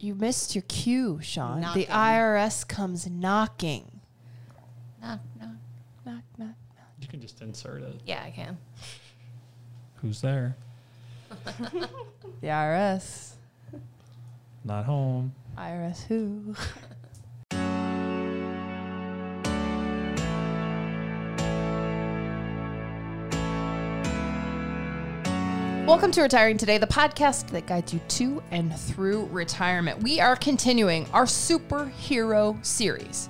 You 0.00 0.14
missed 0.14 0.54
your 0.54 0.64
cue, 0.66 1.20
Sean. 1.22 1.60
Knocking. 1.60 1.82
The 1.82 1.88
IRS 1.88 2.66
comes 2.66 3.06
knocking. 3.06 4.00
Knock, 5.02 5.20
knock. 5.38 5.50
Knock, 6.06 6.22
knock. 6.38 6.54
You 7.02 7.06
can 7.06 7.20
just 7.20 7.42
insert 7.42 7.82
it. 7.82 8.00
Yeah, 8.06 8.22
I 8.24 8.30
can. 8.30 8.56
Who's 9.96 10.20
there? 10.20 10.56
The 12.40 12.46
IRS. 12.46 13.32
Not 14.64 14.86
home. 14.86 15.34
IRS 15.58 16.04
who? 16.04 16.54
Welcome 25.90 26.12
to 26.12 26.22
Retiring 26.22 26.56
Today, 26.56 26.78
the 26.78 26.86
podcast 26.86 27.50
that 27.50 27.66
guides 27.66 27.92
you 27.92 27.98
to 28.10 28.40
and 28.52 28.78
through 28.78 29.26
retirement. 29.26 30.00
We 30.04 30.20
are 30.20 30.36
continuing 30.36 31.04
our 31.08 31.24
superhero 31.24 32.64
series 32.64 33.28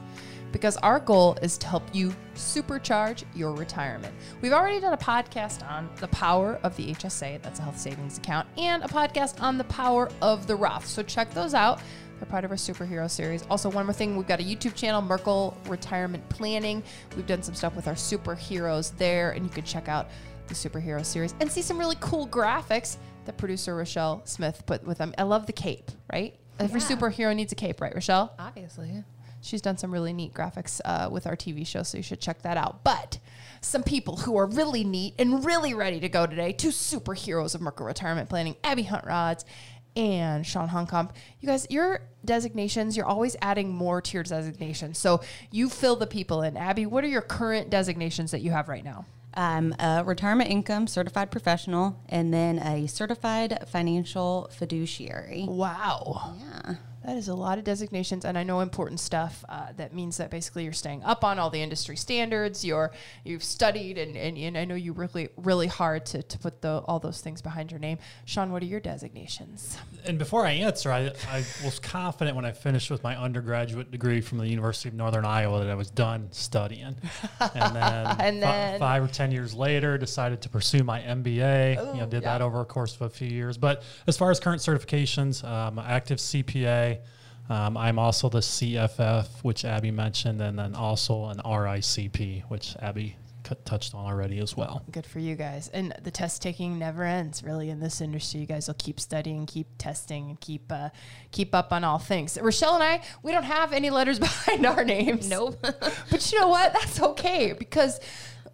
because 0.53 0.77
our 0.77 1.01
goal 1.01 1.39
is 1.41 1.57
to 1.57 1.67
help 1.67 1.83
you 1.95 2.15
supercharge 2.35 3.25
your 3.35 3.55
retirement. 3.55 4.15
We've 4.43 4.53
already 4.53 4.79
done 4.79 4.93
a 4.93 4.99
podcast 4.99 5.67
on 5.71 5.89
the 6.01 6.09
power 6.09 6.61
of 6.63 6.77
the 6.77 6.93
HSA, 6.93 7.41
that's 7.41 7.61
a 7.61 7.63
health 7.63 7.79
savings 7.79 8.19
account, 8.19 8.47
and 8.59 8.85
a 8.85 8.89
podcast 8.89 9.41
on 9.41 9.57
the 9.57 9.65
power 9.65 10.11
of 10.21 10.47
the 10.47 10.55
Roth. 10.55 10.87
So 10.87 11.03
check 11.03 11.33
those 11.33 11.55
out. 11.55 11.81
They're 12.19 12.29
part 12.29 12.45
of 12.45 12.51
our 12.51 12.59
superhero 12.59 13.11
series. 13.11 13.43
Also, 13.49 13.71
one 13.71 13.87
more 13.87 13.95
thing, 13.95 14.19
we've 14.19 14.29
got 14.29 14.41
a 14.41 14.45
YouTube 14.45 14.75
channel, 14.75 15.01
Merkle 15.01 15.57
Retirement 15.67 16.29
Planning. 16.29 16.83
We've 17.17 17.27
done 17.27 17.43
some 17.43 17.55
stuff 17.55 17.75
with 17.75 17.89
our 17.89 17.95
superheroes 17.95 18.95
there, 18.99 19.31
and 19.31 19.47
you 19.47 19.51
can 19.51 19.65
check 19.65 19.89
out 19.89 20.11
the 20.51 20.55
superhero 20.57 21.05
series 21.05 21.35
and 21.41 21.51
see 21.51 21.63
some 21.63 21.79
really 21.79 21.97
cool 22.01 22.27
graphics 22.29 22.97
that 23.25 23.37
producer 23.39 23.75
Rochelle 23.77 24.21
Smith 24.25 24.63
put 24.67 24.85
with 24.85 24.99
them. 24.99 25.15
I 25.17 25.23
love 25.23 25.47
the 25.47 25.53
cape, 25.53 25.91
right? 26.13 26.35
Every 26.59 26.81
Yeah. 26.81 26.89
superhero 26.89 27.35
needs 27.35 27.53
a 27.53 27.55
cape, 27.55 27.81
right, 27.81 27.95
Rochelle? 27.95 28.35
Obviously. 28.39 29.05
She's 29.43 29.63
done 29.63 29.79
some 29.79 29.91
really 29.91 30.13
neat 30.13 30.35
graphics 30.35 30.81
uh, 30.85 31.09
with 31.11 31.27
our 31.27 31.35
TV 31.37 31.65
show, 31.67 31.83
so 31.83 31.97
you 31.97 32.03
should 32.03 32.21
check 32.21 32.43
that 32.43 32.59
out. 32.59 32.85
But 32.85 33.19
some 33.63 33.83
people 33.83 34.17
who 34.19 34.37
are 34.37 34.47
really 34.47 34.85
neat 34.85 35.15
and 35.19 35.43
really 35.45 35.73
ready 35.73 35.99
to 36.01 36.09
go 36.11 36.27
today, 36.27 36.53
two 36.53 36.69
superheroes 36.69 37.55
of 37.55 37.63
Merkle 37.63 37.87
Retirement 37.87 38.29
Planning, 38.29 38.57
Abby 38.63 38.83
Hunt 38.83 39.07
Rods 39.07 39.47
and 39.97 40.47
Sean 40.47 40.69
Honkamp. 40.69 41.13
You 41.41 41.47
guys, 41.49 41.67
your 41.71 42.01
designations, 42.25 42.97
you're 42.97 43.07
always 43.07 43.35
adding 43.41 43.71
more 43.71 44.03
to 44.03 44.13
your 44.17 44.25
designations. 44.25 44.99
So 44.99 45.23
you 45.51 45.71
fill 45.71 45.97
the 45.97 46.07
people 46.07 46.43
in. 46.43 46.57
Abby, 46.57 46.85
what 46.85 47.03
are 47.03 47.09
your 47.09 47.23
current 47.23 47.71
designations 47.71 48.31
that 48.33 48.41
you 48.43 48.51
have 48.51 48.69
right 48.69 48.85
now? 48.85 49.07
I'm 49.35 49.75
a 49.79 50.03
retirement 50.05 50.51
income 50.51 50.87
certified 50.87 51.31
professional 51.31 52.01
and 52.09 52.33
then 52.33 52.59
a 52.59 52.87
certified 52.87 53.67
financial 53.69 54.51
fiduciary. 54.53 55.47
Wow. 55.49 56.35
Yeah. 56.39 56.75
That 57.05 57.17
is 57.17 57.29
a 57.29 57.35
lot 57.35 57.57
of 57.57 57.65
designations, 57.65 58.27
and 58.27 58.37
I 58.37 58.43
know 58.43 58.61
important 58.61 59.01
stuff. 59.01 59.43
Uh, 59.49 59.69
that 59.79 59.95
means 59.95 60.19
that 60.19 60.31
basically 60.31 60.65
you're 60.65 60.75
staying 60.75 61.03
up 61.03 61.25
on 61.25 61.39
all 61.39 61.49
the 61.49 61.63
industry 61.63 61.97
standards. 61.97 62.63
You're 62.63 62.93
you've 63.25 63.43
studied, 63.43 63.97
and, 63.97 64.17
and, 64.17 64.37
and 64.37 64.59
I 64.59 64.67
know 64.67 64.75
you 64.75 64.93
really 64.93 65.31
really 65.39 65.67
hard 65.67 66.05
to, 66.07 66.23
to 66.23 66.39
put 66.39 66.61
the, 66.61 66.83
all 66.87 66.99
those 66.99 67.23
things 67.23 67.41
behind 67.41 67.71
your 67.71 67.81
name. 67.81 67.99
Sean, 68.27 68.53
what 68.53 68.63
are 68.63 68.67
your 68.67 68.81
designations? 68.81 69.79
And 70.07 70.19
before 70.19 70.47
I 70.47 70.53
answer, 70.53 70.91
I, 70.93 71.13
I 71.29 71.45
was 71.65 71.79
confident 71.79 72.37
when 72.37 72.45
I 72.45 72.53
finished 72.53 72.91
with 72.91 73.03
my 73.03 73.17
undergraduate 73.17 73.91
degree 73.91 74.21
from 74.21 74.39
the 74.39 74.47
University 74.49 74.89
of 74.89 74.95
Northern 74.95 75.25
Iowa 75.25 75.61
that 75.61 75.71
I 75.71 75.75
was 75.75 75.91
done 75.91 76.29
studying. 76.31 76.97
And 77.55 77.75
then, 77.75 78.07
And 78.21 78.43
then- 78.43 78.79
five 78.79 79.03
or 79.03 79.09
10 79.09 79.33
years 79.33 79.55
later, 79.55 79.99
decided 79.99 80.43
to 80.43 80.49
pursue 80.49 80.85
my 80.85 81.01
MBA. 81.01 81.95
you 81.95 82.01
know, 82.01 82.07
did 82.07 82.23
yeah. 82.23 82.39
that 82.39 82.43
over 82.43 82.61
a 82.61 82.65
course 82.65 82.95
of 82.95 83.03
a 83.03 83.11
few 83.11 83.29
years. 83.29 83.57
But 83.59 83.83
as 84.07 84.17
far 84.17 84.31
as 84.31 84.41
current 84.41 84.61
certifications, 84.61 85.45
um, 85.45 85.79
active 85.79 86.19
CPA. 86.19 86.99
Um, 87.49 87.77
I'm 87.77 87.99
also 87.99 88.29
the 88.29 88.39
CFF, 88.39 89.27
which 89.43 89.65
Abby 89.65 89.91
mentioned, 89.91 90.41
and 90.41 90.57
then 90.57 90.77
also 90.77 91.25
an 91.25 91.39
RICP, 91.39 92.45
which 92.49 92.77
Abby 92.81 93.17
touched 93.65 93.95
on 93.95 94.05
already 94.07 94.39
as 94.39 94.57
well. 94.57 94.83
Good 94.91 95.07
for 95.07 95.19
you 95.19 95.37
guys. 95.37 95.69
And 95.69 95.95
the 96.03 96.11
test 96.11 96.43
taking 96.43 96.79
never 96.79 97.05
ends, 97.05 97.43
really, 97.43 97.71
in 97.71 97.81
this 97.81 98.01
industry. 98.01 98.41
You 98.41 98.47
guys 98.47 98.67
will 98.67 98.75
keep 98.75 99.01
studying, 99.01 99.47
keep 99.47 99.67
testing, 99.79 100.31
and 100.31 100.41
keep 100.41 100.71
uh, 100.71 100.91
keep 101.31 101.55
up 101.55 101.73
on 101.73 101.85
all 101.85 101.99
things. 101.99 102.39
Rochelle 102.41 102.75
and 102.75 102.83
I, 102.83 103.03
we 103.23 103.33
don't 103.33 103.45
have 103.45 103.73
any 103.73 103.91
letters 103.91 104.19
behind 104.21 104.67
our 104.67 104.85
names. 104.85 105.29
Nope. 105.29 105.65
But 106.11 106.33
you 106.33 106.41
know 106.41 106.49
what? 106.49 106.73
That's 106.73 107.01
okay 107.01 107.53
because 107.53 108.01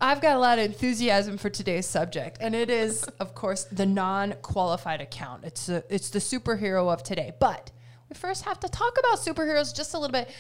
I've 0.00 0.20
got 0.20 0.36
a 0.36 0.38
lot 0.38 0.58
of 0.58 0.66
enthusiasm 0.66 1.38
for 1.38 1.48
today's 1.48 1.86
subject, 1.86 2.38
and 2.40 2.54
it 2.54 2.70
is, 2.70 3.04
of 3.20 3.34
course, 3.34 3.64
the 3.64 3.86
non-qualified 3.86 5.00
account. 5.00 5.44
It's 5.44 5.68
a, 5.68 5.82
it's 5.88 6.10
the 6.10 6.18
superhero 6.18 6.92
of 6.92 7.02
today. 7.02 7.32
But 7.38 7.70
we 8.08 8.14
first 8.14 8.44
have 8.44 8.60
to 8.60 8.68
talk 8.68 8.98
about 8.98 9.18
superheroes 9.18 9.74
just 9.74 9.94
a 9.94 9.98
little 9.98 10.12
bit. 10.12 10.30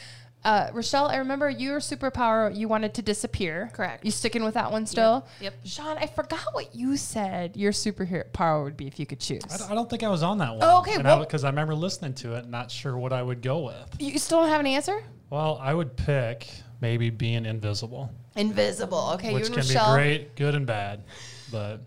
Uh, 0.46 0.70
Rochelle, 0.72 1.08
I 1.08 1.16
remember 1.16 1.50
your 1.50 1.80
superpower 1.80 2.56
you 2.56 2.68
wanted 2.68 2.94
to 2.94 3.02
disappear. 3.02 3.68
Correct. 3.72 4.04
You 4.04 4.12
sticking 4.12 4.44
with 4.44 4.54
that 4.54 4.70
one 4.70 4.86
still? 4.86 5.26
Yep. 5.40 5.54
Sean, 5.64 5.98
I 5.98 6.06
forgot 6.06 6.44
what 6.52 6.72
you 6.72 6.96
said 6.96 7.56
your 7.56 7.72
superhero 7.72 8.32
power 8.32 8.62
would 8.62 8.76
be 8.76 8.86
if 8.86 9.00
you 9.00 9.06
could 9.06 9.18
choose. 9.18 9.42
I, 9.52 9.56
d- 9.56 9.64
I 9.68 9.74
don't 9.74 9.90
think 9.90 10.04
I 10.04 10.08
was 10.08 10.22
on 10.22 10.38
that 10.38 10.50
one. 10.52 10.60
Oh, 10.62 10.78
okay, 10.82 10.98
well- 10.98 11.18
Because 11.18 11.42
I, 11.42 11.48
remember 11.48 11.74
listening 11.74 12.14
to 12.14 12.34
it, 12.36 12.44
and 12.44 12.52
not 12.52 12.70
sure 12.70 12.96
what 12.96 13.12
I 13.12 13.24
would 13.24 13.42
go 13.42 13.58
with. 13.66 13.96
You 13.98 14.16
still 14.20 14.38
don't 14.42 14.48
have 14.50 14.60
an 14.60 14.68
answer? 14.68 15.02
Well, 15.30 15.58
I 15.60 15.74
would 15.74 15.96
pick 15.96 16.46
maybe 16.80 17.10
being 17.10 17.44
invisible, 17.44 18.08
Invisible. 18.36 19.10
Okay, 19.14 19.34
which 19.34 19.48
you 19.48 19.54
and 19.54 19.54
can 19.56 19.74
Rochelle. 19.76 19.96
be 19.96 20.00
great, 20.00 20.36
good 20.36 20.54
and 20.54 20.64
bad. 20.64 21.02
But 21.50 21.80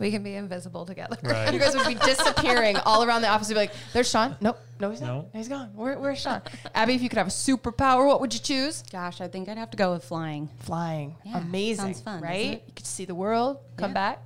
We 0.00 0.10
can 0.10 0.22
be 0.22 0.34
invisible 0.34 0.86
together. 0.86 1.16
right, 1.22 1.52
You 1.54 1.60
guys 1.60 1.76
would 1.76 1.86
be 1.86 1.94
disappearing 2.06 2.76
all 2.78 3.04
around 3.04 3.20
the 3.22 3.28
office. 3.28 3.48
You'd 3.50 3.54
be 3.56 3.60
like, 3.60 3.72
"There's 3.92 4.10
Sean. 4.10 4.34
Nope, 4.40 4.58
no, 4.80 4.90
he's 4.90 5.00
not. 5.02 5.06
Nope. 5.14 5.30
No, 5.34 5.38
he's 5.38 5.48
gone. 5.48 5.68
Where, 5.76 5.98
where's 5.98 6.18
Sean?" 6.20 6.40
Abby, 6.74 6.94
if 6.94 7.02
you 7.02 7.08
could 7.10 7.18
have 7.18 7.26
a 7.26 7.30
superpower, 7.30 8.06
what 8.06 8.20
would 8.22 8.32
you 8.32 8.40
choose? 8.40 8.82
Gosh, 8.90 9.20
I 9.20 9.28
think 9.28 9.48
I'd 9.50 9.58
have 9.58 9.70
to 9.72 9.76
go 9.76 9.92
with 9.92 10.02
flying. 10.04 10.48
Flying. 10.60 11.16
Yeah, 11.24 11.38
Amazing. 11.38 11.84
sounds 11.84 12.00
fun, 12.00 12.22
right? 12.22 12.62
You 12.66 12.72
could 12.74 12.86
see 12.86 13.04
the 13.04 13.14
world, 13.14 13.58
come 13.76 13.90
Yeah. 13.90 13.94
back, 13.94 14.22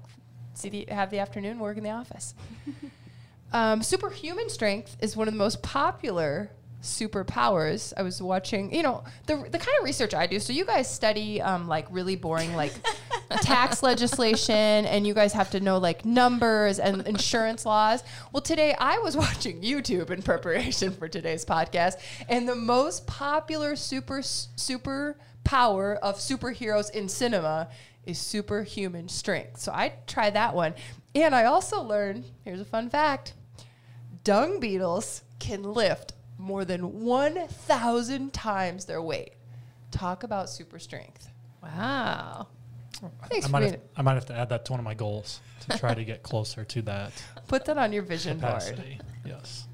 see 0.55 0.69
the 0.69 0.87
have 0.91 1.11
the 1.11 1.19
afternoon, 1.19 1.59
work 1.59 1.77
in 1.77 1.83
the 1.83 1.91
office. 1.91 2.35
um, 3.53 3.83
superhuman 3.83 4.49
strength 4.51 4.97
is 5.01 5.17
one 5.17 5.27
of 5.29 5.35
the 5.35 5.39
most 5.39 5.61
popular 5.63 6.51
superpowers. 6.85 7.93
I 7.97 8.03
was 8.03 8.21
watching, 8.23 8.73
you 8.73 8.83
know, 8.83 9.03
the 9.27 9.37
the 9.37 9.59
kind 9.59 9.77
of 9.79 9.85
research 9.85 10.15
I 10.15 10.27
do. 10.27 10.39
So 10.39 10.53
you 10.53 10.65
guys 10.65 10.89
study 10.89 11.41
um, 11.41 11.67
like 11.67 11.87
really 11.91 12.15
boring 12.15 12.55
like 12.55 12.73
tax 13.41 13.83
legislation, 13.83 14.55
and 14.55 15.07
you 15.07 15.15
guys 15.15 15.33
have 15.33 15.51
to 15.51 15.61
know 15.61 15.79
like 15.79 16.05
numbers 16.05 16.79
and 16.79 17.07
insurance 17.07 17.67
laws. 17.67 18.05
Well, 18.33 18.43
today 18.43 18.75
I 18.79 18.99
was 18.99 19.17
watching 19.25 19.63
YouTube 19.63 20.11
in 20.11 20.23
preparation 20.23 20.93
for 20.93 21.09
today's 21.09 21.45
podcast, 21.45 21.95
and 22.29 22.49
the 22.49 22.57
most 22.57 23.07
popular 23.07 23.77
super 23.77 24.23
super 24.23 25.17
power 25.43 25.97
of 25.97 26.17
superheroes 26.17 26.91
in 26.91 27.09
cinema 27.09 27.69
is 28.07 28.19
superhuman 28.19 29.09
strength. 29.09 29.61
So 29.61 29.73
I 29.73 29.95
tried 30.07 30.35
that 30.35 30.55
one, 30.55 30.75
and 31.15 31.35
I 31.35 31.45
also 31.45 31.83
learned. 31.83 32.25
Here's 32.45 32.61
a 32.61 32.65
fun 32.65 32.91
fact 32.91 33.33
dung 34.23 34.59
beetles 34.59 35.23
can 35.39 35.63
lift 35.63 36.15
more 36.39 36.65
than 36.65 37.05
1,000 37.05 38.33
times 38.33 38.85
their 38.85 39.03
weight. 39.03 39.35
Talk 39.91 40.23
about 40.23 40.51
super 40.51 40.79
strength. 40.79 41.29
Wow. 41.63 42.49
Thanks 43.29 43.47
I 43.47 43.51
might, 43.51 43.61
being, 43.61 43.73
have, 43.73 43.81
I 43.97 44.03
might 44.03 44.15
have 44.15 44.27
to 44.27 44.35
add 44.35 44.49
that 44.51 44.65
to 44.67 44.73
one 44.73 44.81
of 44.81 44.85
my 44.85 44.95
goals 44.95 45.41
to 45.69 45.79
try 45.79 45.95
to 45.95 46.05
get 46.05 46.23
closer 46.23 46.65
to 46.65 46.83
that 46.83 47.13
put 47.49 47.65
that 47.67 47.77
on 47.77 47.93
your 47.93 48.03
vision 48.03 48.39
board. 48.39 49.03
Yes. 49.25 49.67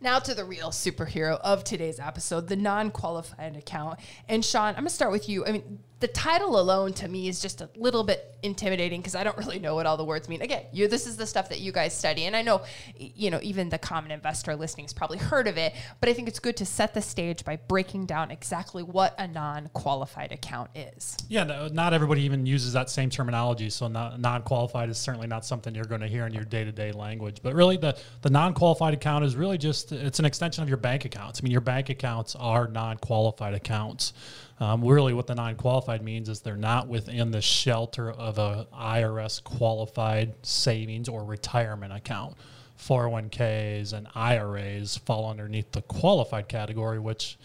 Now 0.00 0.20
to 0.20 0.34
the 0.34 0.44
real 0.44 0.68
superhero 0.68 1.40
of 1.40 1.64
today's 1.64 1.98
episode, 1.98 2.46
the 2.46 2.56
non-qualified 2.56 3.56
account. 3.56 3.98
And 4.28 4.44
Sean, 4.44 4.68
I'm 4.68 4.74
gonna 4.76 4.90
start 4.90 5.10
with 5.10 5.28
you. 5.28 5.44
I 5.44 5.50
mean, 5.50 5.80
the 6.00 6.08
title 6.08 6.60
alone 6.60 6.92
to 6.92 7.08
me 7.08 7.26
is 7.26 7.40
just 7.40 7.60
a 7.60 7.68
little 7.74 8.04
bit 8.04 8.38
intimidating 8.44 9.00
because 9.00 9.16
I 9.16 9.24
don't 9.24 9.36
really 9.36 9.58
know 9.58 9.74
what 9.74 9.86
all 9.86 9.96
the 9.96 10.04
words 10.04 10.28
mean. 10.28 10.42
Again, 10.42 10.62
you 10.72 10.86
this 10.86 11.08
is 11.08 11.16
the 11.16 11.26
stuff 11.26 11.48
that 11.48 11.58
you 11.58 11.72
guys 11.72 11.96
study, 11.96 12.24
and 12.26 12.36
I 12.36 12.42
know, 12.42 12.62
you 12.96 13.30
know, 13.30 13.40
even 13.42 13.68
the 13.68 13.78
common 13.78 14.12
investor 14.12 14.54
listening 14.54 14.84
has 14.84 14.92
probably 14.92 15.18
heard 15.18 15.48
of 15.48 15.56
it. 15.56 15.74
But 15.98 16.08
I 16.08 16.12
think 16.12 16.28
it's 16.28 16.38
good 16.38 16.56
to 16.58 16.66
set 16.66 16.94
the 16.94 17.02
stage 17.02 17.44
by 17.44 17.56
breaking 17.56 18.06
down 18.06 18.30
exactly 18.30 18.84
what 18.84 19.16
a 19.18 19.26
non-qualified 19.26 20.30
account 20.30 20.70
is. 20.76 21.16
Yeah, 21.28 21.42
no, 21.42 21.66
not 21.66 21.92
everybody 21.92 22.22
even 22.22 22.46
uses 22.46 22.72
that 22.74 22.88
same 22.90 23.10
terminology. 23.10 23.68
So 23.68 23.88
non- 23.88 24.20
non-qualified 24.20 24.88
is 24.88 24.98
certainly 24.98 25.26
not 25.26 25.44
something 25.44 25.74
you're 25.74 25.84
going 25.84 26.02
to 26.02 26.08
hear 26.08 26.26
in 26.26 26.32
your 26.32 26.44
day-to-day 26.44 26.92
language. 26.92 27.40
But 27.42 27.54
really, 27.54 27.76
the 27.76 27.98
the 28.22 28.30
non-qualified 28.30 28.94
account 28.94 29.24
is 29.24 29.34
really 29.34 29.58
just 29.58 29.87
it's 29.92 30.18
an 30.18 30.24
extension 30.24 30.62
of 30.62 30.68
your 30.68 30.78
bank 30.78 31.04
accounts. 31.04 31.40
I 31.40 31.44
mean, 31.44 31.52
your 31.52 31.60
bank 31.60 31.88
accounts 31.88 32.34
are 32.36 32.68
non-qualified 32.68 33.54
accounts. 33.54 34.12
Um, 34.60 34.84
really, 34.84 35.12
what 35.12 35.26
the 35.26 35.34
non-qualified 35.34 36.02
means 36.02 36.28
is 36.28 36.40
they're 36.40 36.56
not 36.56 36.88
within 36.88 37.30
the 37.30 37.40
shelter 37.40 38.10
of 38.10 38.38
a 38.38 38.66
IRS 38.74 39.42
qualified 39.42 40.34
savings 40.42 41.08
or 41.08 41.24
retirement 41.24 41.92
account. 41.92 42.36
401ks 42.78 43.92
and 43.92 44.08
IRAs 44.14 44.96
fall 44.98 45.28
underneath 45.28 45.72
the 45.72 45.82
qualified 45.82 46.48
category, 46.48 46.98
which 46.98 47.36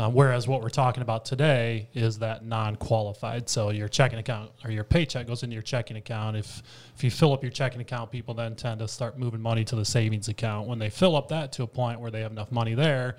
Uh, 0.00 0.08
whereas 0.08 0.48
what 0.48 0.62
we're 0.62 0.70
talking 0.70 1.02
about 1.02 1.26
today 1.26 1.86
is 1.92 2.20
that 2.20 2.42
non-qualified. 2.42 3.50
So 3.50 3.68
your 3.68 3.86
checking 3.86 4.18
account 4.18 4.50
or 4.64 4.70
your 4.70 4.82
paycheck 4.82 5.26
goes 5.26 5.42
into 5.42 5.52
your 5.52 5.62
checking 5.62 5.98
account. 5.98 6.38
If 6.38 6.62
if 6.96 7.04
you 7.04 7.10
fill 7.10 7.34
up 7.34 7.42
your 7.42 7.52
checking 7.52 7.82
account, 7.82 8.10
people 8.10 8.32
then 8.32 8.56
tend 8.56 8.80
to 8.80 8.88
start 8.88 9.18
moving 9.18 9.42
money 9.42 9.62
to 9.66 9.76
the 9.76 9.84
savings 9.84 10.28
account. 10.28 10.66
When 10.66 10.78
they 10.78 10.88
fill 10.88 11.16
up 11.16 11.28
that 11.28 11.52
to 11.52 11.64
a 11.64 11.66
point 11.66 12.00
where 12.00 12.10
they 12.10 12.22
have 12.22 12.32
enough 12.32 12.50
money 12.50 12.72
there, 12.72 13.18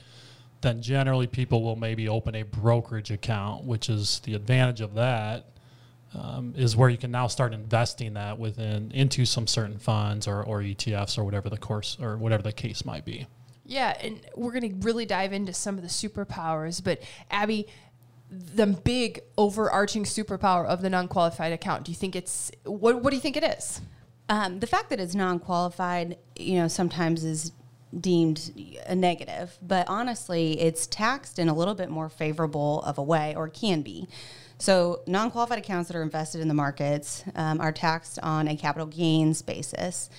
then 0.62 0.82
generally 0.82 1.28
people 1.28 1.62
will 1.62 1.76
maybe 1.76 2.10
open 2.10 2.34
a 2.34 2.42
brokerage 2.42 3.12
account, 3.12 3.64
which 3.64 3.88
is 3.88 4.20
the 4.22 4.34
advantage 4.34 4.82
of 4.82 4.96
that 4.96 5.46
um, 6.16 6.56
is 6.58 6.76
where 6.76 6.90
you 6.90 6.98
can 6.98 7.12
now 7.12 7.28
start 7.28 7.54
investing 7.54 8.16
that 8.16 8.40
within 8.40 8.92
into 8.92 9.24
some 9.28 9.46
certain 9.46 9.78
funds 9.78 10.28
or, 10.28 10.42
or 10.42 10.62
ETFs 10.62 11.20
or 11.20 11.26
whatever 11.26 11.48
the 11.48 11.60
course 11.60 11.96
or 12.02 12.18
whatever 12.18 12.42
the 12.42 12.52
case 12.52 12.86
might 12.86 13.06
be. 13.06 13.28
Yeah, 13.72 13.96
and 14.02 14.20
we're 14.36 14.52
going 14.52 14.70
to 14.70 14.86
really 14.86 15.06
dive 15.06 15.32
into 15.32 15.54
some 15.54 15.78
of 15.78 15.82
the 15.82 15.88
superpowers. 15.88 16.84
But 16.84 17.02
Abby, 17.30 17.68
the 18.30 18.68
big 18.68 19.22
overarching 19.38 20.04
superpower 20.04 20.66
of 20.66 20.82
the 20.82 20.90
non-qualified 20.90 21.54
account, 21.54 21.86
do 21.86 21.92
you 21.94 21.96
think 21.96 22.18
it's 22.18 22.52
what? 22.66 23.02
What 23.02 23.12
do 23.12 23.16
you 23.16 23.22
think 23.22 23.38
it 23.38 23.46
is? 23.46 23.80
Um, 24.28 24.60
the 24.60 24.68
fact 24.68 24.90
that 24.90 25.00
it's 25.00 25.16
non-qualified, 25.16 26.18
you 26.36 26.56
know, 26.56 26.68
sometimes 26.68 27.24
is 27.24 27.54
deemed 27.98 28.78
a 28.88 28.96
negative, 28.96 29.58
but 29.62 29.88
honestly, 29.88 30.60
it's 30.60 30.86
taxed 30.86 31.40
in 31.40 31.48
a 31.48 31.54
little 31.54 31.74
bit 31.74 31.90
more 31.90 32.10
favorable 32.10 32.82
of 32.82 32.98
a 32.98 33.04
way, 33.04 33.34
or 33.36 33.48
can 33.48 33.84
be. 33.84 34.10
So, 34.58 35.02
non 35.08 35.32
qualified 35.32 35.60
accounts 35.60 35.88
that 35.88 35.96
are 35.96 36.04
invested 36.04 36.42
in 36.42 36.50
the 36.50 36.54
markets 36.54 37.24
um, 37.36 37.62
are 37.62 37.72
taxed 37.72 38.20
on 38.22 38.50
a 38.50 38.58
capital 38.58 38.88
gains 38.88 39.42
basis. 39.42 40.10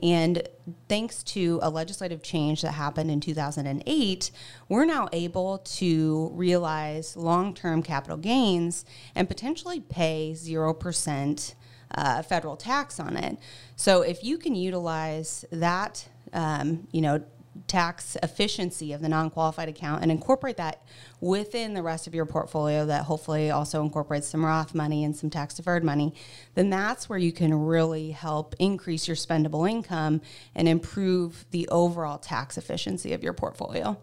And 0.00 0.48
thanks 0.88 1.22
to 1.24 1.58
a 1.62 1.70
legislative 1.70 2.22
change 2.22 2.62
that 2.62 2.72
happened 2.72 3.10
in 3.10 3.20
2008, 3.20 4.30
we're 4.68 4.84
now 4.84 5.08
able 5.12 5.58
to 5.58 6.30
realize 6.32 7.16
long 7.16 7.54
term 7.54 7.82
capital 7.82 8.16
gains 8.16 8.84
and 9.14 9.28
potentially 9.28 9.80
pay 9.80 10.32
0% 10.34 11.54
uh, 11.94 12.22
federal 12.22 12.56
tax 12.56 12.98
on 12.98 13.16
it. 13.16 13.38
So 13.76 14.02
if 14.02 14.24
you 14.24 14.38
can 14.38 14.54
utilize 14.54 15.44
that, 15.50 16.08
um, 16.32 16.88
you 16.92 17.00
know, 17.00 17.22
tax 17.66 18.16
efficiency 18.22 18.92
of 18.92 19.02
the 19.02 19.08
non-qualified 19.08 19.68
account 19.68 20.02
and 20.02 20.10
incorporate 20.10 20.56
that 20.56 20.82
within 21.20 21.74
the 21.74 21.82
rest 21.82 22.06
of 22.06 22.14
your 22.14 22.26
portfolio 22.26 22.86
that 22.86 23.04
hopefully 23.04 23.50
also 23.50 23.82
incorporates 23.82 24.28
some 24.28 24.44
Roth 24.44 24.74
money 24.74 25.04
and 25.04 25.14
some 25.14 25.30
tax 25.30 25.54
deferred 25.54 25.84
money, 25.84 26.14
then 26.54 26.70
that's 26.70 27.08
where 27.08 27.18
you 27.18 27.32
can 27.32 27.52
really 27.54 28.10
help 28.10 28.54
increase 28.58 29.06
your 29.06 29.16
spendable 29.16 29.68
income 29.70 30.20
and 30.54 30.66
improve 30.68 31.44
the 31.50 31.68
overall 31.68 32.18
tax 32.18 32.56
efficiency 32.56 33.12
of 33.12 33.22
your 33.22 33.32
portfolio. 33.32 33.98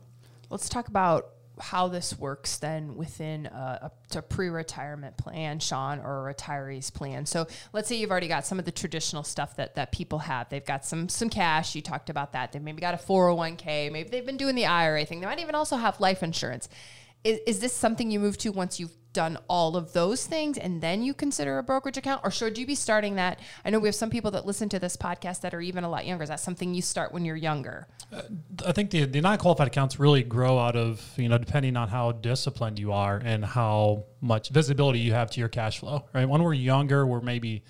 Let's 0.49 0.69
talk 0.69 0.87
about 0.87 1.29
how 1.59 1.87
this 1.87 2.17
works 2.17 2.57
then 2.57 2.95
within 2.95 3.45
a, 3.47 3.91
a, 4.15 4.21
pre-retirement 4.21 5.17
plan, 5.17 5.59
Sean, 5.59 5.99
or 5.99 6.29
a 6.29 6.33
retiree's 6.33 6.89
plan. 6.89 7.25
So 7.25 7.47
let's 7.73 7.87
say 7.87 7.95
you've 7.95 8.11
already 8.11 8.27
got 8.27 8.45
some 8.45 8.59
of 8.59 8.65
the 8.65 8.71
traditional 8.71 9.23
stuff 9.23 9.55
that, 9.57 9.75
that 9.75 9.91
people 9.91 10.19
have. 10.19 10.49
They've 10.49 10.65
got 10.65 10.85
some 10.85 11.09
some 11.09 11.29
cash. 11.29 11.75
You 11.75 11.81
talked 11.81 12.09
about 12.09 12.33
that. 12.33 12.51
They 12.51 12.59
maybe 12.59 12.81
got 12.81 12.93
a 12.93 12.97
401k. 12.97 13.91
Maybe 13.91 14.09
they've 14.09 14.25
been 14.25 14.37
doing 14.37 14.55
the 14.55 14.65
IRA 14.65 15.05
thing. 15.05 15.19
They 15.19 15.25
might 15.25 15.39
even 15.39 15.55
also 15.55 15.75
have 15.75 15.99
life 15.99 16.23
insurance. 16.23 16.69
Is, 17.23 17.39
is 17.45 17.59
this 17.59 17.73
something 17.73 18.09
you 18.09 18.19
move 18.19 18.37
to 18.39 18.49
once 18.49 18.79
you've 18.79 18.95
done 19.13 19.37
all 19.47 19.75
of 19.75 19.93
those 19.93 20.25
things 20.25 20.57
and 20.57 20.81
then 20.81 21.01
you 21.01 21.13
consider 21.13 21.57
a 21.57 21.63
brokerage 21.63 21.97
account? 21.97 22.21
Or 22.23 22.31
should 22.31 22.57
you 22.57 22.65
be 22.65 22.75
starting 22.75 23.15
that? 23.15 23.39
I 23.65 23.69
know 23.69 23.79
we 23.79 23.87
have 23.87 23.95
some 23.95 24.09
people 24.09 24.31
that 24.31 24.45
listen 24.45 24.69
to 24.69 24.79
this 24.79 24.95
podcast 24.95 25.41
that 25.41 25.53
are 25.53 25.61
even 25.61 25.83
a 25.83 25.89
lot 25.89 26.05
younger. 26.05 26.23
Is 26.23 26.29
that 26.29 26.39
something 26.39 26.73
you 26.73 26.81
start 26.81 27.13
when 27.13 27.25
you're 27.25 27.35
younger? 27.35 27.87
Uh, 28.11 28.21
i 28.65 28.71
think 28.71 28.89
the, 28.89 29.05
the 29.05 29.21
non-qualified 29.21 29.67
accounts 29.67 29.99
really 29.99 30.23
grow 30.23 30.57
out 30.57 30.75
of 30.75 31.13
you 31.15 31.29
know 31.29 31.37
depending 31.37 31.77
on 31.77 31.87
how 31.87 32.11
disciplined 32.11 32.79
you 32.79 32.91
are 32.91 33.17
and 33.23 33.45
how 33.45 34.03
much 34.19 34.49
visibility 34.49 34.97
you 34.97 35.13
have 35.13 35.29
to 35.29 35.39
your 35.39 35.49
cash 35.49 35.79
flow 35.79 36.03
right? 36.13 36.27
When 36.27 36.41
we're 36.41 36.53
younger 36.53 37.05
we're 37.05 37.21
maybe 37.21 37.63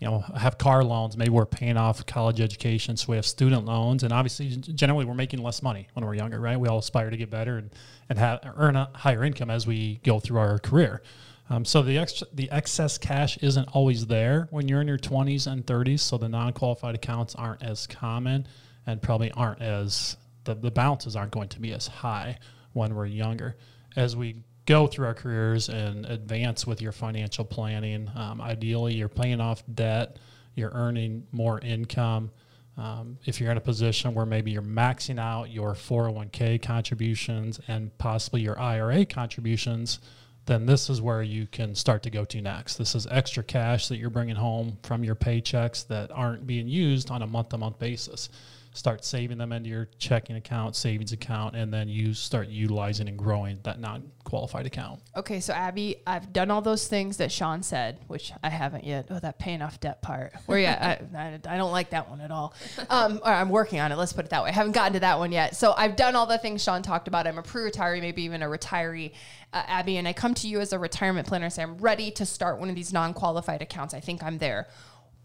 you 0.00 0.06
know 0.06 0.20
have 0.36 0.58
car 0.58 0.84
loans 0.84 1.16
maybe 1.16 1.30
we're 1.30 1.46
paying 1.46 1.76
off 1.76 2.04
college 2.04 2.40
education 2.40 2.96
so 2.96 3.06
we 3.08 3.16
have 3.16 3.24
student 3.24 3.64
loans 3.64 4.02
and 4.02 4.12
obviously 4.12 4.48
generally 4.50 5.04
we're 5.04 5.14
making 5.14 5.42
less 5.42 5.62
money 5.62 5.88
when 5.94 6.04
we're 6.04 6.14
younger 6.14 6.38
right? 6.38 6.58
We 6.58 6.68
all 6.68 6.78
aspire 6.78 7.10
to 7.10 7.16
get 7.16 7.30
better 7.30 7.58
and, 7.58 7.70
and 8.08 8.18
have 8.18 8.40
earn 8.56 8.76
a 8.76 8.90
higher 8.94 9.24
income 9.24 9.50
as 9.50 9.66
we 9.66 10.00
go 10.04 10.20
through 10.20 10.38
our 10.38 10.58
career. 10.58 11.02
Um, 11.48 11.64
so 11.64 11.82
the 11.82 11.98
extra, 11.98 12.26
the 12.32 12.50
excess 12.50 12.98
cash 12.98 13.38
isn't 13.38 13.68
always 13.68 14.06
there 14.06 14.48
when 14.50 14.68
you're 14.68 14.80
in 14.80 14.88
your 14.88 14.98
20s 14.98 15.50
and 15.50 15.64
30s 15.64 16.00
so 16.00 16.18
the 16.18 16.28
non-qualified 16.28 16.94
accounts 16.94 17.34
aren't 17.34 17.62
as 17.62 17.86
common 17.86 18.46
and 18.86 19.00
probably 19.00 19.30
aren't 19.32 19.62
as 19.62 20.16
the, 20.44 20.54
the 20.54 20.70
balances 20.70 21.14
aren't 21.14 21.32
going 21.32 21.48
to 21.50 21.60
be 21.60 21.72
as 21.72 21.86
high 21.86 22.38
when 22.72 22.94
we're 22.94 23.06
younger. 23.06 23.56
As 23.96 24.16
we 24.16 24.42
go 24.66 24.86
through 24.86 25.06
our 25.06 25.14
careers 25.14 25.68
and 25.68 26.04
advance 26.06 26.66
with 26.66 26.82
your 26.82 26.92
financial 26.92 27.44
planning. 27.44 28.10
Um, 28.14 28.40
ideally, 28.40 28.94
you're 28.94 29.08
paying 29.08 29.40
off 29.40 29.62
debt, 29.72 30.18
you're 30.54 30.72
earning 30.74 31.26
more 31.32 31.60
income. 31.60 32.30
Um, 32.76 33.18
if 33.24 33.40
you're 33.40 33.50
in 33.50 33.56
a 33.56 33.62
position 33.62 34.12
where 34.12 34.26
maybe 34.26 34.50
you're 34.50 34.60
maxing 34.60 35.18
out 35.18 35.50
your 35.50 35.72
401k 35.72 36.60
contributions 36.60 37.58
and 37.68 37.96
possibly 37.96 38.42
your 38.42 38.58
IRA 38.58 39.06
contributions, 39.06 40.00
then 40.44 40.66
this 40.66 40.90
is 40.90 41.00
where 41.00 41.22
you 41.22 41.46
can 41.46 41.74
start 41.74 42.02
to 42.02 42.10
go 42.10 42.24
to 42.26 42.42
next. 42.42 42.76
This 42.76 42.94
is 42.94 43.06
extra 43.10 43.42
cash 43.42 43.88
that 43.88 43.96
you're 43.96 44.10
bringing 44.10 44.36
home 44.36 44.78
from 44.82 45.04
your 45.04 45.14
paychecks 45.14 45.86
that 45.88 46.10
aren't 46.12 46.46
being 46.46 46.68
used 46.68 47.10
on 47.10 47.22
a 47.22 47.26
month 47.26 47.48
to 47.50 47.58
month 47.58 47.78
basis 47.78 48.28
start 48.76 49.04
saving 49.04 49.38
them 49.38 49.52
into 49.52 49.70
your 49.70 49.88
checking 49.98 50.36
account, 50.36 50.76
savings 50.76 51.12
account, 51.12 51.56
and 51.56 51.72
then 51.72 51.88
you 51.88 52.12
start 52.12 52.48
utilizing 52.48 53.08
and 53.08 53.16
growing 53.16 53.58
that 53.62 53.80
non 53.80 54.10
qualified 54.24 54.66
account. 54.66 55.00
Okay, 55.16 55.40
so 55.40 55.54
Abby, 55.54 55.96
I've 56.06 56.32
done 56.32 56.50
all 56.50 56.60
those 56.60 56.86
things 56.86 57.16
that 57.16 57.32
Sean 57.32 57.62
said, 57.62 57.98
which 58.06 58.32
I 58.42 58.50
haven't 58.50 58.84
yet. 58.84 59.06
Oh, 59.08 59.18
that 59.18 59.38
paying 59.38 59.62
off 59.62 59.80
debt 59.80 60.02
part. 60.02 60.34
Where 60.44 60.58
yeah, 60.58 60.98
I, 61.14 61.18
I, 61.18 61.54
I, 61.54 61.56
don't 61.56 61.72
like 61.72 61.90
that 61.90 62.10
one 62.10 62.20
at 62.20 62.30
all. 62.30 62.54
Um, 62.90 63.20
I'm 63.24 63.48
working 63.48 63.80
on 63.80 63.92
it. 63.92 63.96
Let's 63.96 64.12
put 64.12 64.26
it 64.26 64.30
that 64.30 64.42
way. 64.42 64.50
I 64.50 64.52
haven't 64.52 64.72
gotten 64.72 64.92
to 64.92 65.00
that 65.00 65.18
one 65.18 65.32
yet. 65.32 65.56
So 65.56 65.72
I've 65.76 65.96
done 65.96 66.14
all 66.14 66.26
the 66.26 66.38
things 66.38 66.62
Sean 66.62 66.82
talked 66.82 67.08
about. 67.08 67.26
I'm 67.26 67.38
a 67.38 67.42
pre-retiree, 67.42 68.00
maybe 68.00 68.24
even 68.24 68.42
a 68.42 68.46
retiree, 68.46 69.12
uh, 69.54 69.62
Abby, 69.66 69.96
and 69.96 70.06
I 70.06 70.12
come 70.12 70.34
to 70.34 70.48
you 70.48 70.60
as 70.60 70.74
a 70.74 70.78
retirement 70.78 71.26
planner 71.26 71.46
and 71.46 71.52
say 71.52 71.62
I'm 71.62 71.78
ready 71.78 72.10
to 72.12 72.26
start 72.26 72.58
one 72.58 72.68
of 72.68 72.74
these 72.74 72.92
non-qualified 72.92 73.62
accounts. 73.62 73.94
I 73.94 74.00
think 74.00 74.22
I'm 74.22 74.38
there 74.38 74.68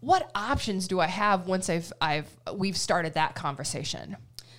what 0.02 0.28
options 0.34 0.88
do 0.88 0.98
I 0.98 1.06
have 1.06 1.46
once 1.46 1.70
I've 1.70 1.92
I've 2.00 2.28
we've 2.52 2.76
started 2.76 3.14
that 3.14 3.36
conversation? 3.36 4.16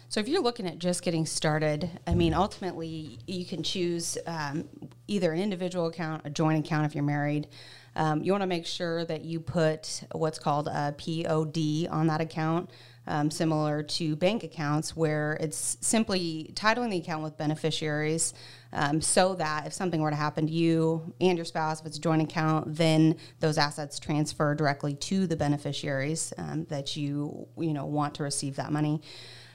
So 0.08 0.20
if 0.20 0.28
you're 0.28 0.42
looking 0.42 0.68
at 0.68 0.80
just 0.80 1.02
getting 1.02 1.26
started, 1.26 1.90
I 2.08 2.14
mean, 2.14 2.34
ultimately 2.34 3.20
you 3.28 3.46
can 3.46 3.62
choose 3.62 4.18
um, 4.26 4.70
either 5.08 5.32
an 5.32 5.40
individual 5.40 5.88
account, 5.88 6.22
a 6.26 6.30
joint 6.30 6.66
account 6.66 6.86
if 6.86 6.96
you're 6.96 7.04
married. 7.04 7.48
Um, 7.96 8.24
you 8.24 8.32
want 8.32 8.42
to 8.42 8.48
make 8.48 8.66
sure 8.66 9.06
that 9.06 9.24
you 9.24 9.40
put 9.40 10.04
what's 10.14 10.40
called 10.40 10.68
a 10.68 10.96
POD 10.98 11.88
on 11.92 12.08
that 12.08 12.22
account 12.22 12.70
um, 13.06 13.30
similar 13.30 13.84
to 13.84 14.16
bank 14.16 14.44
accounts, 14.44 14.96
where 14.96 15.38
it's 15.40 15.78
simply 15.82 16.52
titling 16.56 16.92
the 16.92 16.98
account 16.98 17.24
with 17.24 17.38
beneficiaries 17.38 18.34
um, 18.72 19.02
so 19.02 19.36
that 19.36 19.68
if 19.68 19.74
something 19.74 20.02
were 20.02 20.10
to 20.10 20.16
happen 20.16 20.48
to 20.48 20.54
you 20.54 21.14
and 21.20 21.38
your 21.38 21.46
spouse, 21.46 21.82
if 21.82 21.86
it's 21.86 21.98
a 21.98 22.02
joint 22.02 22.22
account, 22.22 22.76
then 22.76 23.18
those 23.40 23.58
assets 23.58 24.00
transfer 24.00 24.56
directly 24.56 24.94
to 24.96 25.28
the 25.28 25.36
beneficiaries 25.36 26.34
um, 26.38 26.66
that 26.66 26.96
you 26.96 27.48
you 27.58 27.74
know 27.74 27.86
want 27.86 28.16
to 28.16 28.24
receive 28.24 28.56
that 28.56 28.72
money. 28.72 29.02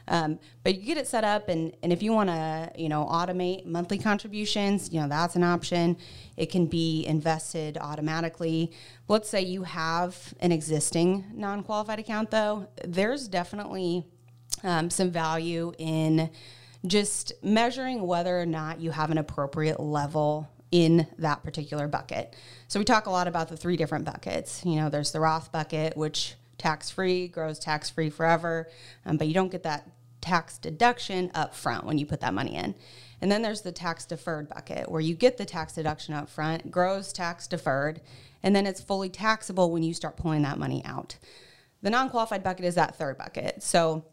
Um, 0.08 0.38
but 0.64 0.74
you 0.74 0.82
get 0.82 0.96
it 0.96 1.06
set 1.06 1.22
up, 1.22 1.48
and, 1.48 1.76
and 1.82 1.92
if 1.92 2.02
you 2.02 2.12
want 2.12 2.30
to, 2.30 2.72
you 2.76 2.88
know, 2.88 3.06
automate 3.06 3.66
monthly 3.66 3.98
contributions, 3.98 4.90
you 4.92 5.00
know, 5.00 5.08
that's 5.08 5.36
an 5.36 5.44
option. 5.44 5.96
It 6.36 6.50
can 6.50 6.66
be 6.66 7.04
invested 7.06 7.78
automatically. 7.78 8.72
Let's 9.06 9.28
say 9.28 9.42
you 9.42 9.62
have 9.64 10.34
an 10.40 10.50
existing 10.50 11.26
non-qualified 11.34 11.98
account, 11.98 12.30
though. 12.30 12.68
There's 12.84 13.28
definitely 13.28 14.06
um, 14.64 14.90
some 14.90 15.10
value 15.10 15.72
in 15.78 16.30
just 16.86 17.32
measuring 17.42 18.06
whether 18.06 18.40
or 18.40 18.46
not 18.46 18.80
you 18.80 18.90
have 18.90 19.10
an 19.10 19.18
appropriate 19.18 19.78
level 19.78 20.48
in 20.70 21.06
that 21.18 21.42
particular 21.42 21.88
bucket. 21.88 22.34
So 22.68 22.78
we 22.78 22.84
talk 22.84 23.06
a 23.06 23.10
lot 23.10 23.26
about 23.28 23.48
the 23.48 23.56
three 23.56 23.76
different 23.76 24.04
buckets. 24.04 24.64
You 24.64 24.76
know, 24.76 24.88
there's 24.88 25.12
the 25.12 25.20
Roth 25.20 25.50
bucket, 25.50 25.96
which 25.96 26.34
tax 26.58 26.90
free 26.90 27.28
grows 27.28 27.58
tax 27.58 27.88
free 27.88 28.10
forever, 28.10 28.68
um, 29.06 29.16
but 29.16 29.28
you 29.28 29.34
don't 29.34 29.50
get 29.50 29.62
that 29.62 29.88
tax 30.28 30.58
deduction 30.58 31.30
up 31.34 31.54
front 31.54 31.86
when 31.86 31.96
you 31.96 32.04
put 32.04 32.20
that 32.20 32.34
money 32.34 32.54
in. 32.54 32.74
And 33.22 33.32
then 33.32 33.40
there's 33.40 33.62
the 33.62 33.72
tax 33.72 34.04
deferred 34.04 34.50
bucket 34.50 34.90
where 34.90 35.00
you 35.00 35.14
get 35.14 35.38
the 35.38 35.46
tax 35.46 35.72
deduction 35.72 36.12
up 36.12 36.28
front, 36.28 36.70
grows 36.70 37.14
tax 37.14 37.46
deferred, 37.46 38.02
and 38.42 38.54
then 38.54 38.66
it's 38.66 38.80
fully 38.80 39.08
taxable 39.08 39.70
when 39.70 39.82
you 39.82 39.94
start 39.94 40.18
pulling 40.18 40.42
that 40.42 40.58
money 40.58 40.84
out. 40.84 41.16
The 41.80 41.88
non 41.88 42.10
qualified 42.10 42.44
bucket 42.44 42.66
is 42.66 42.74
that 42.74 42.96
third 42.96 43.16
bucket. 43.16 43.62
So 43.62 44.04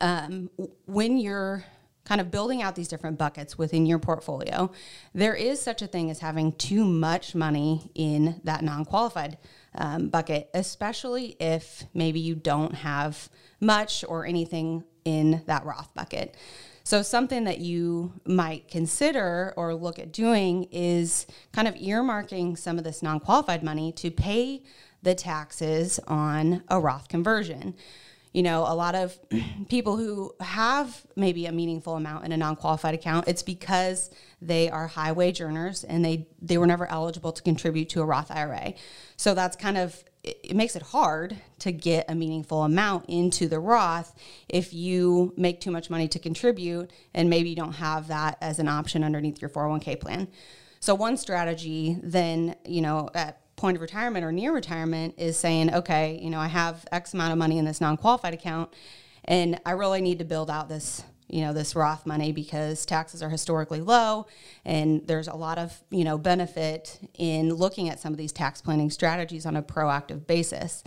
um, 0.00 0.50
when 0.86 1.16
you're 1.16 1.64
kind 2.04 2.20
of 2.20 2.32
building 2.32 2.60
out 2.60 2.74
these 2.74 2.88
different 2.88 3.16
buckets 3.16 3.56
within 3.56 3.86
your 3.86 4.00
portfolio, 4.00 4.72
there 5.14 5.36
is 5.36 5.62
such 5.62 5.80
a 5.80 5.86
thing 5.86 6.10
as 6.10 6.18
having 6.18 6.52
too 6.52 6.84
much 6.84 7.36
money 7.36 7.88
in 7.94 8.40
that 8.42 8.64
non 8.64 8.84
qualified 8.84 9.38
um, 9.76 10.08
bucket, 10.08 10.50
especially 10.54 11.36
if 11.38 11.84
maybe 11.94 12.18
you 12.18 12.34
don't 12.34 12.74
have 12.74 13.30
much 13.60 14.04
or 14.08 14.26
anything 14.26 14.82
in 15.04 15.42
that 15.46 15.64
Roth 15.64 15.92
bucket. 15.94 16.36
So, 16.84 17.02
something 17.02 17.44
that 17.44 17.58
you 17.58 18.12
might 18.26 18.68
consider 18.68 19.54
or 19.56 19.74
look 19.74 19.98
at 19.98 20.12
doing 20.12 20.64
is 20.72 21.26
kind 21.52 21.68
of 21.68 21.74
earmarking 21.76 22.58
some 22.58 22.76
of 22.76 22.84
this 22.84 23.02
non 23.02 23.20
qualified 23.20 23.62
money 23.62 23.92
to 23.92 24.10
pay 24.10 24.62
the 25.02 25.14
taxes 25.14 26.00
on 26.08 26.62
a 26.68 26.80
Roth 26.80 27.08
conversion. 27.08 27.74
You 28.32 28.42
know, 28.42 28.62
a 28.66 28.74
lot 28.74 28.94
of 28.94 29.16
people 29.68 29.96
who 29.96 30.34
have 30.40 31.06
maybe 31.14 31.46
a 31.46 31.52
meaningful 31.52 31.94
amount 31.94 32.24
in 32.24 32.32
a 32.32 32.36
non 32.36 32.56
qualified 32.56 32.94
account, 32.94 33.28
it's 33.28 33.44
because 33.44 34.10
they 34.40 34.68
are 34.68 34.88
high 34.88 35.12
wage 35.12 35.40
earners 35.40 35.84
and 35.84 36.04
they, 36.04 36.26
they 36.40 36.58
were 36.58 36.66
never 36.66 36.90
eligible 36.90 37.30
to 37.30 37.42
contribute 37.42 37.90
to 37.90 38.02
a 38.02 38.04
Roth 38.04 38.30
IRA. 38.30 38.74
So, 39.16 39.34
that's 39.34 39.54
kind 39.54 39.78
of 39.78 40.02
it, 40.24 40.54
makes 40.54 40.76
it 40.76 40.82
hard 40.82 41.36
to 41.60 41.72
get 41.72 42.04
a 42.08 42.14
meaningful 42.14 42.62
amount 42.62 43.06
into 43.08 43.48
the 43.48 43.58
Roth 43.58 44.14
if 44.48 44.72
you 44.72 45.32
make 45.36 45.60
too 45.60 45.70
much 45.70 45.90
money 45.90 46.08
to 46.08 46.18
contribute 46.18 46.90
and 47.14 47.28
maybe 47.28 47.50
you 47.50 47.56
don't 47.56 47.74
have 47.74 48.08
that 48.08 48.38
as 48.40 48.58
an 48.58 48.68
option 48.68 49.02
underneath 49.02 49.40
your 49.40 49.50
401k 49.50 50.00
plan. 50.00 50.28
So 50.80 50.94
one 50.94 51.16
strategy 51.16 51.96
then, 52.02 52.56
you 52.64 52.82
know, 52.82 53.08
at 53.14 53.38
point 53.56 53.76
of 53.76 53.80
retirement 53.80 54.24
or 54.24 54.32
near 54.32 54.52
retirement 54.52 55.14
is 55.18 55.38
saying, 55.38 55.72
okay, 55.72 56.18
you 56.20 56.30
know, 56.30 56.40
I 56.40 56.48
have 56.48 56.86
X 56.90 57.14
amount 57.14 57.32
of 57.32 57.38
money 57.38 57.58
in 57.58 57.64
this 57.64 57.80
non-qualified 57.80 58.34
account 58.34 58.72
and 59.24 59.60
I 59.64 59.72
really 59.72 60.00
need 60.00 60.18
to 60.18 60.24
build 60.24 60.50
out 60.50 60.68
this 60.68 61.04
you 61.32 61.40
know 61.40 61.52
this 61.52 61.74
Roth 61.74 62.06
money 62.06 62.30
because 62.30 62.84
taxes 62.84 63.22
are 63.22 63.30
historically 63.30 63.80
low, 63.80 64.26
and 64.64 65.06
there's 65.06 65.28
a 65.28 65.34
lot 65.34 65.58
of 65.58 65.82
you 65.90 66.04
know 66.04 66.18
benefit 66.18 67.00
in 67.14 67.54
looking 67.54 67.88
at 67.88 67.98
some 67.98 68.12
of 68.12 68.18
these 68.18 68.32
tax 68.32 68.60
planning 68.60 68.90
strategies 68.90 69.46
on 69.46 69.56
a 69.56 69.62
proactive 69.62 70.26
basis. 70.26 70.84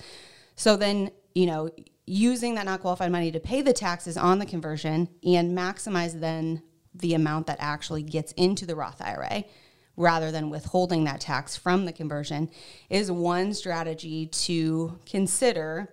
So 0.56 0.78
then 0.78 1.12
you 1.34 1.48
know 1.48 1.70
using 2.06 2.56
that 2.56 2.66
not 2.66 2.82
qualified 2.82 3.12
money 3.12 3.32
to 3.32 3.40
pay 3.40 3.62
the 3.62 3.74
taxes 3.74 4.16
on 4.16 4.38
the 4.38 4.46
conversion 4.46 5.10
and 5.24 5.58
maximize 5.58 6.20
then 6.20 6.62
the 6.94 7.16
amount 7.16 7.48
that 7.48 7.58
actually 7.60 8.04
gets 8.04 8.32
into 8.34 8.66
the 8.66 8.76
Roth 8.76 9.02
IRA 9.02 9.44
rather 9.98 10.32
than 10.32 10.50
withholding 10.50 11.06
that 11.06 11.20
tax 11.22 11.56
from 11.56 11.86
the 11.86 11.92
conversion 11.92 12.50
is 12.90 13.12
one 13.12 13.54
strategy 13.54 14.28
to 14.28 15.00
consider 15.06 15.92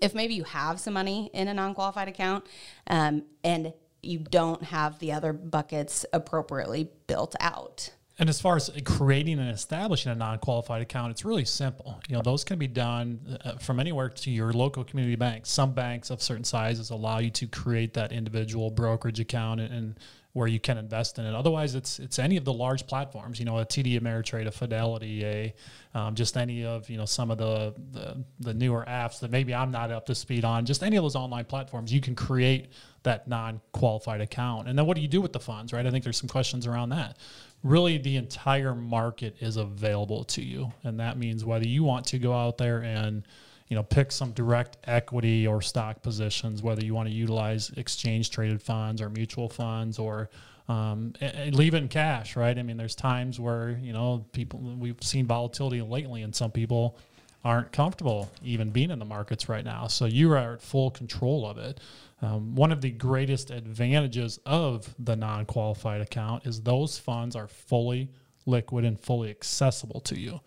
if 0.00 0.14
maybe 0.14 0.34
you 0.34 0.44
have 0.44 0.78
some 0.78 0.94
money 0.94 1.30
in 1.32 1.48
a 1.48 1.54
non-qualified 1.54 2.08
account 2.08 2.44
um, 2.88 3.22
and 3.42 3.72
you 4.06 4.18
don't 4.18 4.62
have 4.62 4.98
the 4.98 5.12
other 5.12 5.32
buckets 5.32 6.06
appropriately 6.12 6.88
built 7.06 7.34
out. 7.40 7.90
And 8.18 8.30
as 8.30 8.40
far 8.40 8.56
as 8.56 8.70
creating 8.84 9.38
and 9.38 9.50
establishing 9.50 10.10
a 10.10 10.14
non-qualified 10.14 10.80
account, 10.80 11.10
it's 11.10 11.24
really 11.24 11.44
simple. 11.44 12.00
You 12.08 12.16
know, 12.16 12.22
those 12.22 12.44
can 12.44 12.58
be 12.58 12.66
done 12.66 13.38
uh, 13.44 13.56
from 13.58 13.78
anywhere 13.78 14.08
to 14.08 14.30
your 14.30 14.54
local 14.54 14.84
community 14.84 15.16
bank. 15.16 15.44
Some 15.44 15.72
banks 15.72 16.08
of 16.08 16.22
certain 16.22 16.44
sizes 16.44 16.88
allow 16.88 17.18
you 17.18 17.30
to 17.32 17.46
create 17.46 17.92
that 17.92 18.12
individual 18.12 18.70
brokerage 18.70 19.20
account 19.20 19.60
and, 19.60 19.72
and 19.72 20.00
where 20.36 20.46
you 20.46 20.60
can 20.60 20.76
invest 20.76 21.18
in 21.18 21.24
it. 21.24 21.34
Otherwise, 21.34 21.74
it's 21.74 21.98
it's 21.98 22.18
any 22.18 22.36
of 22.36 22.44
the 22.44 22.52
large 22.52 22.86
platforms. 22.86 23.38
You 23.38 23.46
know, 23.46 23.58
a 23.58 23.64
TD 23.64 23.98
Ameritrade, 23.98 24.46
a 24.46 24.50
Fidelity, 24.50 25.24
a 25.24 25.54
um, 25.94 26.14
just 26.14 26.36
any 26.36 26.62
of 26.62 26.90
you 26.90 26.98
know 26.98 27.06
some 27.06 27.30
of 27.30 27.38
the, 27.38 27.74
the 27.92 28.22
the 28.40 28.52
newer 28.52 28.84
apps 28.86 29.20
that 29.20 29.30
maybe 29.30 29.54
I'm 29.54 29.70
not 29.70 29.90
up 29.90 30.04
to 30.06 30.14
speed 30.14 30.44
on. 30.44 30.66
Just 30.66 30.82
any 30.82 30.96
of 30.96 31.02
those 31.02 31.16
online 31.16 31.46
platforms, 31.46 31.90
you 31.90 32.02
can 32.02 32.14
create 32.14 32.68
that 33.02 33.26
non-qualified 33.26 34.20
account. 34.20 34.68
And 34.68 34.78
then 34.78 34.84
what 34.84 34.96
do 34.96 35.00
you 35.00 35.08
do 35.08 35.22
with 35.22 35.32
the 35.32 35.40
funds, 35.40 35.72
right? 35.72 35.86
I 35.86 35.90
think 35.90 36.04
there's 36.04 36.18
some 36.18 36.28
questions 36.28 36.66
around 36.66 36.90
that. 36.90 37.16
Really, 37.62 37.96
the 37.96 38.16
entire 38.16 38.74
market 38.74 39.36
is 39.40 39.56
available 39.56 40.24
to 40.24 40.42
you, 40.42 40.70
and 40.84 41.00
that 41.00 41.16
means 41.16 41.46
whether 41.46 41.66
you 41.66 41.82
want 41.82 42.04
to 42.08 42.18
go 42.18 42.34
out 42.34 42.58
there 42.58 42.82
and 42.82 43.26
you 43.68 43.74
know, 43.74 43.82
pick 43.82 44.12
some 44.12 44.32
direct 44.32 44.76
equity 44.84 45.46
or 45.46 45.60
stock 45.60 46.02
positions, 46.02 46.62
whether 46.62 46.84
you 46.84 46.94
want 46.94 47.08
to 47.08 47.14
utilize 47.14 47.70
exchange 47.70 48.30
traded 48.30 48.62
funds 48.62 49.02
or 49.02 49.10
mutual 49.10 49.48
funds 49.48 49.98
or 49.98 50.30
um, 50.68 51.12
leave 51.50 51.74
in 51.74 51.88
cash, 51.88 52.36
right? 52.36 52.56
I 52.56 52.62
mean, 52.62 52.76
there's 52.76 52.94
times 52.94 53.40
where, 53.40 53.78
you 53.82 53.92
know, 53.92 54.24
people, 54.32 54.60
we've 54.60 54.96
seen 55.02 55.26
volatility 55.26 55.82
lately 55.82 56.22
and 56.22 56.34
some 56.34 56.50
people 56.50 56.96
aren't 57.44 57.70
comfortable 57.70 58.30
even 58.42 58.70
being 58.70 58.90
in 58.90 58.98
the 58.98 59.04
markets 59.04 59.48
right 59.48 59.64
now. 59.64 59.86
So 59.86 60.06
you 60.06 60.32
are 60.32 60.54
at 60.54 60.62
full 60.62 60.90
control 60.90 61.46
of 61.46 61.58
it. 61.58 61.80
Um, 62.22 62.54
one 62.54 62.72
of 62.72 62.80
the 62.80 62.90
greatest 62.90 63.50
advantages 63.50 64.40
of 64.46 64.92
the 64.98 65.14
non 65.16 65.44
qualified 65.44 66.00
account 66.00 66.46
is 66.46 66.62
those 66.62 66.98
funds 66.98 67.36
are 67.36 67.46
fully 67.46 68.10
liquid 68.46 68.84
and 68.84 68.98
fully 68.98 69.30
accessible 69.30 70.00
to 70.00 70.18
you 70.18 70.40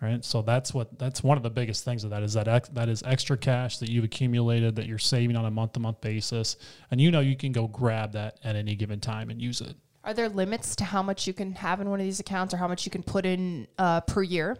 right? 0.00 0.24
So 0.24 0.42
that's 0.42 0.72
what 0.72 0.98
that's 0.98 1.22
one 1.22 1.36
of 1.36 1.42
the 1.42 1.50
biggest 1.50 1.84
things 1.84 2.04
of 2.04 2.10
that 2.10 2.22
is 2.22 2.34
that 2.34 2.48
ex, 2.48 2.68
that 2.70 2.88
is 2.88 3.02
extra 3.02 3.36
cash 3.36 3.78
that 3.78 3.90
you've 3.90 4.04
accumulated 4.04 4.76
that 4.76 4.86
you're 4.86 4.98
saving 4.98 5.36
on 5.36 5.44
a 5.44 5.50
month 5.50 5.74
to 5.74 5.80
month 5.80 6.00
basis, 6.00 6.56
and 6.90 7.00
you 7.00 7.10
know 7.10 7.20
you 7.20 7.36
can 7.36 7.52
go 7.52 7.66
grab 7.66 8.12
that 8.12 8.38
at 8.44 8.56
any 8.56 8.74
given 8.74 9.00
time 9.00 9.30
and 9.30 9.40
use 9.40 9.60
it. 9.60 9.76
Are 10.02 10.14
there 10.14 10.28
limits 10.28 10.76
to 10.76 10.84
how 10.84 11.02
much 11.02 11.26
you 11.26 11.34
can 11.34 11.52
have 11.52 11.80
in 11.80 11.90
one 11.90 12.00
of 12.00 12.06
these 12.06 12.20
accounts 12.20 12.54
or 12.54 12.56
how 12.56 12.68
much 12.68 12.86
you 12.86 12.90
can 12.90 13.02
put 13.02 13.26
in 13.26 13.68
uh, 13.78 14.00
per 14.00 14.22
year? 14.22 14.56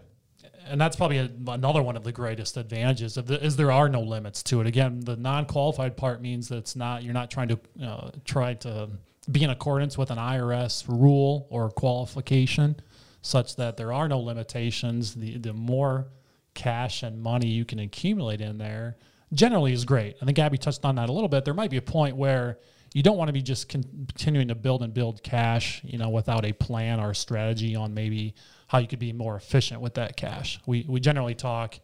And 0.66 0.78
that's 0.78 0.96
probably 0.96 1.16
a, 1.18 1.30
another 1.48 1.82
one 1.82 1.96
of 1.96 2.04
the 2.04 2.12
greatest 2.12 2.58
advantages 2.58 3.16
of 3.16 3.26
the, 3.26 3.42
is 3.42 3.56
there 3.56 3.72
are 3.72 3.88
no 3.88 4.02
limits 4.02 4.42
to 4.44 4.60
it. 4.60 4.66
Again, 4.66 5.00
the 5.00 5.16
non-qualified 5.16 5.96
part 5.96 6.20
means 6.20 6.48
that 6.48 6.58
it's 6.58 6.76
not 6.76 7.02
you're 7.02 7.14
not 7.14 7.30
trying 7.30 7.48
to 7.48 7.58
uh, 7.82 8.10
try 8.26 8.54
to 8.54 8.90
be 9.30 9.42
in 9.42 9.50
accordance 9.50 9.96
with 9.96 10.10
an 10.10 10.18
IRS 10.18 10.86
rule 10.88 11.46
or 11.50 11.70
qualification 11.70 12.76
such 13.22 13.56
that 13.56 13.76
there 13.76 13.92
are 13.92 14.08
no 14.08 14.18
limitations. 14.18 15.14
The, 15.14 15.38
the 15.38 15.52
more 15.52 16.08
cash 16.54 17.02
and 17.02 17.22
money 17.22 17.48
you 17.48 17.64
can 17.64 17.78
accumulate 17.78 18.40
in 18.40 18.58
there 18.58 18.96
generally 19.32 19.72
is 19.72 19.84
great. 19.84 20.16
I 20.20 20.24
think 20.24 20.38
Abby 20.38 20.58
touched 20.58 20.84
on 20.84 20.96
that 20.96 21.08
a 21.08 21.12
little 21.12 21.28
bit. 21.28 21.44
There 21.44 21.54
might 21.54 21.70
be 21.70 21.76
a 21.76 21.82
point 21.82 22.16
where 22.16 22.58
you 22.92 23.04
don't 23.04 23.16
want 23.16 23.28
to 23.28 23.32
be 23.32 23.42
just 23.42 23.68
continuing 23.68 24.48
to 24.48 24.56
build 24.56 24.82
and 24.82 24.92
build 24.92 25.22
cash, 25.22 25.80
you 25.84 25.96
know, 25.96 26.08
without 26.08 26.44
a 26.44 26.52
plan 26.52 26.98
or 26.98 27.14
strategy 27.14 27.76
on 27.76 27.94
maybe 27.94 28.34
how 28.66 28.78
you 28.78 28.88
could 28.88 28.98
be 28.98 29.12
more 29.12 29.36
efficient 29.36 29.80
with 29.80 29.94
that 29.94 30.16
cash. 30.16 30.58
We 30.66 30.84
we 30.88 30.98
generally 30.98 31.36
talk, 31.36 31.78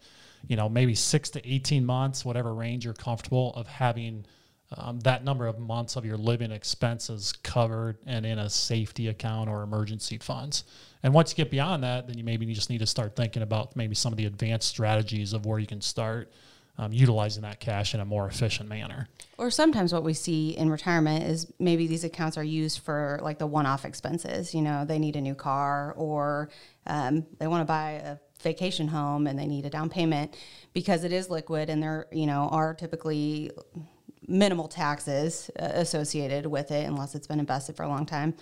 you 0.48 0.56
know, 0.56 0.68
maybe 0.68 0.96
six 0.96 1.30
to 1.30 1.48
eighteen 1.48 1.86
months, 1.86 2.24
whatever 2.24 2.52
range 2.52 2.84
you're 2.84 2.94
comfortable 2.94 3.54
of 3.54 3.68
having 3.68 4.26
um, 4.76 4.98
that 5.00 5.24
number 5.24 5.46
of 5.46 5.58
months 5.58 5.96
of 5.96 6.04
your 6.04 6.16
living 6.16 6.50
expenses 6.50 7.32
covered 7.42 7.98
and 8.06 8.26
in 8.26 8.38
a 8.38 8.50
safety 8.50 9.08
account 9.08 9.48
or 9.48 9.62
emergency 9.62 10.18
funds. 10.18 10.64
And 11.02 11.14
once 11.14 11.30
you 11.30 11.36
get 11.36 11.50
beyond 11.50 11.84
that, 11.84 12.08
then 12.08 12.18
you 12.18 12.24
maybe 12.24 12.52
just 12.52 12.68
need 12.68 12.78
to 12.78 12.86
start 12.86 13.14
thinking 13.14 13.42
about 13.42 13.76
maybe 13.76 13.94
some 13.94 14.12
of 14.12 14.16
the 14.16 14.26
advanced 14.26 14.68
strategies 14.68 15.32
of 15.32 15.46
where 15.46 15.58
you 15.58 15.66
can 15.66 15.80
start 15.80 16.32
um, 16.78 16.92
utilizing 16.92 17.42
that 17.42 17.60
cash 17.60 17.94
in 17.94 18.00
a 18.00 18.04
more 18.04 18.26
efficient 18.28 18.68
manner. 18.68 19.08
Or 19.38 19.50
sometimes 19.50 19.92
what 19.92 20.02
we 20.02 20.12
see 20.12 20.50
in 20.56 20.68
retirement 20.68 21.24
is 21.24 21.50
maybe 21.58 21.86
these 21.86 22.04
accounts 22.04 22.36
are 22.36 22.44
used 22.44 22.80
for 22.80 23.18
like 23.22 23.38
the 23.38 23.46
one-off 23.46 23.84
expenses. 23.84 24.54
You 24.54 24.62
know, 24.62 24.84
they 24.84 24.98
need 24.98 25.16
a 25.16 25.20
new 25.20 25.34
car 25.34 25.94
or 25.96 26.50
um, 26.86 27.24
they 27.38 27.46
want 27.46 27.62
to 27.62 27.66
buy 27.66 27.92
a 27.92 28.16
vacation 28.42 28.88
home 28.88 29.26
and 29.26 29.38
they 29.38 29.46
need 29.46 29.64
a 29.64 29.70
down 29.70 29.88
payment 29.88 30.36
because 30.74 31.04
it 31.04 31.12
is 31.12 31.30
liquid 31.30 31.70
and 31.70 31.82
there, 31.82 32.06
you 32.12 32.26
know, 32.26 32.48
are 32.50 32.74
typically 32.74 33.50
minimal 34.28 34.68
taxes 34.68 35.50
uh, 35.58 35.64
associated 35.74 36.46
with 36.46 36.70
it 36.70 36.86
unless 36.86 37.14
it's 37.14 37.26
been 37.26 37.40
invested 37.40 37.76
for 37.76 37.82
a 37.82 37.88
long 37.88 38.06
time. 38.06 38.34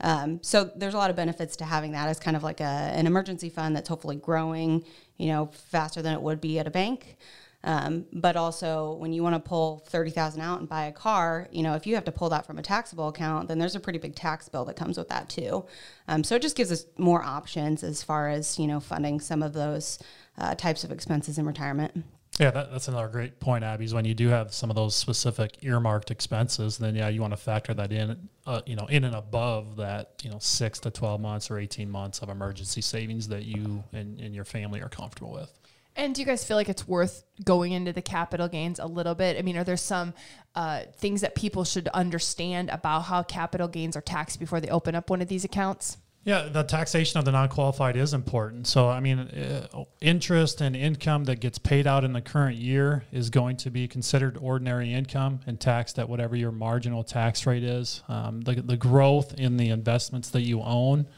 Um, 0.00 0.42
so 0.42 0.70
there's 0.76 0.94
a 0.94 0.98
lot 0.98 1.10
of 1.10 1.16
benefits 1.16 1.56
to 1.56 1.64
having 1.64 1.92
that 1.92 2.08
as 2.08 2.18
kind 2.18 2.36
of 2.36 2.42
like 2.42 2.60
a, 2.60 2.64
an 2.64 3.06
emergency 3.06 3.50
fund 3.50 3.76
that's 3.76 3.88
hopefully 3.88 4.16
growing, 4.16 4.84
you 5.18 5.28
know, 5.28 5.50
faster 5.52 6.00
than 6.02 6.14
it 6.14 6.22
would 6.22 6.40
be 6.40 6.58
at 6.58 6.66
a 6.66 6.70
bank. 6.70 7.16
Um, 7.62 8.06
but 8.10 8.36
also, 8.36 8.94
when 8.94 9.12
you 9.12 9.22
want 9.22 9.34
to 9.34 9.48
pull 9.48 9.84
thirty 9.86 10.10
thousand 10.10 10.40
out 10.40 10.60
and 10.60 10.68
buy 10.68 10.86
a 10.86 10.92
car, 10.92 11.46
you 11.52 11.62
know, 11.62 11.74
if 11.74 11.86
you 11.86 11.94
have 11.94 12.04
to 12.04 12.12
pull 12.12 12.30
that 12.30 12.46
from 12.46 12.58
a 12.58 12.62
taxable 12.62 13.08
account, 13.08 13.48
then 13.48 13.58
there's 13.58 13.74
a 13.74 13.80
pretty 13.80 13.98
big 13.98 14.14
tax 14.14 14.48
bill 14.48 14.64
that 14.64 14.76
comes 14.76 14.96
with 14.96 15.10
that 15.10 15.28
too. 15.28 15.66
Um, 16.08 16.24
so 16.24 16.36
it 16.36 16.42
just 16.42 16.56
gives 16.56 16.72
us 16.72 16.86
more 16.96 17.22
options 17.22 17.84
as 17.84 18.02
far 18.02 18.30
as 18.30 18.58
you 18.58 18.66
know 18.66 18.80
funding 18.80 19.20
some 19.20 19.42
of 19.42 19.52
those 19.52 19.98
uh, 20.38 20.54
types 20.54 20.84
of 20.84 20.90
expenses 20.90 21.36
in 21.36 21.44
retirement. 21.44 22.02
Yeah, 22.38 22.50
that, 22.52 22.70
that's 22.70 22.88
another 22.88 23.08
great 23.08 23.38
point, 23.38 23.64
Abby. 23.64 23.84
Is 23.84 23.92
when 23.92 24.04
you 24.04 24.14
do 24.14 24.28
have 24.28 24.54
some 24.54 24.70
of 24.70 24.76
those 24.76 24.94
specific 24.94 25.58
earmarked 25.62 26.10
expenses, 26.10 26.78
then 26.78 26.94
yeah, 26.94 27.08
you 27.08 27.20
want 27.20 27.32
to 27.32 27.36
factor 27.36 27.74
that 27.74 27.92
in, 27.92 28.28
uh, 28.46 28.62
you 28.64 28.76
know, 28.76 28.86
in 28.86 29.04
and 29.04 29.14
above 29.14 29.76
that, 29.76 30.14
you 30.22 30.30
know, 30.30 30.38
six 30.38 30.78
to 30.80 30.90
twelve 30.90 31.20
months 31.20 31.50
or 31.50 31.58
eighteen 31.58 31.90
months 31.90 32.20
of 32.20 32.28
emergency 32.28 32.80
savings 32.80 33.28
that 33.28 33.44
you 33.44 33.84
and, 33.92 34.20
and 34.20 34.34
your 34.34 34.44
family 34.44 34.80
are 34.80 34.88
comfortable 34.88 35.32
with. 35.32 35.52
And 35.96 36.14
do 36.14 36.22
you 36.22 36.26
guys 36.26 36.44
feel 36.44 36.56
like 36.56 36.68
it's 36.68 36.86
worth 36.86 37.24
going 37.44 37.72
into 37.72 37.92
the 37.92 38.00
capital 38.00 38.48
gains 38.48 38.78
a 38.78 38.86
little 38.86 39.16
bit? 39.16 39.36
I 39.36 39.42
mean, 39.42 39.56
are 39.58 39.64
there 39.64 39.76
some 39.76 40.14
uh, 40.54 40.82
things 40.96 41.20
that 41.22 41.34
people 41.34 41.64
should 41.64 41.88
understand 41.88 42.70
about 42.70 43.00
how 43.00 43.22
capital 43.24 43.68
gains 43.68 43.96
are 43.96 44.00
taxed 44.00 44.38
before 44.38 44.60
they 44.60 44.68
open 44.68 44.94
up 44.94 45.10
one 45.10 45.20
of 45.20 45.28
these 45.28 45.44
accounts? 45.44 45.98
Yeah, 46.22 46.48
the 46.48 46.62
taxation 46.64 47.18
of 47.18 47.24
the 47.24 47.32
non-qualified 47.32 47.96
is 47.96 48.12
important. 48.12 48.66
So, 48.66 48.90
I 48.90 49.00
mean, 49.00 49.20
uh, 49.20 49.84
interest 50.02 50.60
and 50.60 50.76
income 50.76 51.24
that 51.24 51.40
gets 51.40 51.58
paid 51.58 51.86
out 51.86 52.04
in 52.04 52.12
the 52.12 52.20
current 52.20 52.58
year 52.58 53.04
is 53.10 53.30
going 53.30 53.56
to 53.58 53.70
be 53.70 53.88
considered 53.88 54.36
ordinary 54.38 54.92
income 54.92 55.40
and 55.46 55.58
taxed 55.58 55.98
at 55.98 56.10
whatever 56.10 56.36
your 56.36 56.52
marginal 56.52 57.02
tax 57.02 57.46
rate 57.46 57.64
is. 57.64 58.02
Um, 58.08 58.42
the, 58.42 58.60
the 58.60 58.76
growth 58.76 59.32
in 59.38 59.56
the 59.56 59.70
investments 59.70 60.28
that 60.30 60.42
you 60.42 60.60
own, 60.60 61.08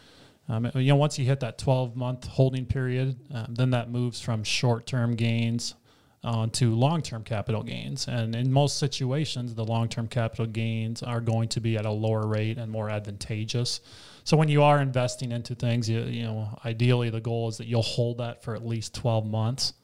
um, 0.48 0.70
you 0.74 0.92
know, 0.92 0.96
once 0.96 1.18
you 1.18 1.24
hit 1.24 1.40
that 1.40 1.58
12-month 1.58 2.26
holding 2.28 2.64
period, 2.64 3.16
um, 3.34 3.54
then 3.56 3.70
that 3.70 3.90
moves 3.90 4.20
from 4.20 4.44
short-term 4.44 5.16
gains 5.16 5.74
onto 6.22 6.74
long-term 6.74 7.24
capital 7.24 7.64
gains. 7.64 8.06
And 8.06 8.36
in 8.36 8.52
most 8.52 8.78
situations, 8.78 9.54
the 9.54 9.64
long-term 9.64 10.06
capital 10.06 10.46
gains 10.46 11.02
are 11.02 11.20
going 11.20 11.48
to 11.48 11.60
be 11.60 11.76
at 11.76 11.86
a 11.86 11.90
lower 11.90 12.26
rate 12.26 12.58
and 12.58 12.70
more 12.70 12.88
advantageous. 12.88 13.80
So 14.24 14.36
when 14.36 14.48
you 14.48 14.62
are 14.62 14.80
investing 14.80 15.32
into 15.32 15.54
things, 15.54 15.88
you, 15.88 16.02
you 16.02 16.22
know, 16.22 16.58
ideally 16.64 17.10
the 17.10 17.20
goal 17.20 17.48
is 17.48 17.58
that 17.58 17.66
you'll 17.66 17.82
hold 17.82 18.18
that 18.18 18.42
for 18.42 18.54
at 18.54 18.64
least 18.64 18.94
12 18.94 19.26
months. 19.26 19.74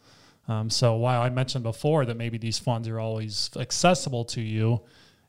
Um, 0.47 0.71
so 0.71 0.97
while 0.97 1.21
I 1.21 1.29
mentioned 1.29 1.65
before 1.65 2.05
that 2.07 2.17
maybe 2.17 2.39
these 2.39 2.59
funds 2.59 2.89
are 2.89 2.99
always 2.99 3.51
accessible 3.57 4.25
to 4.27 4.41
you, 4.41 4.81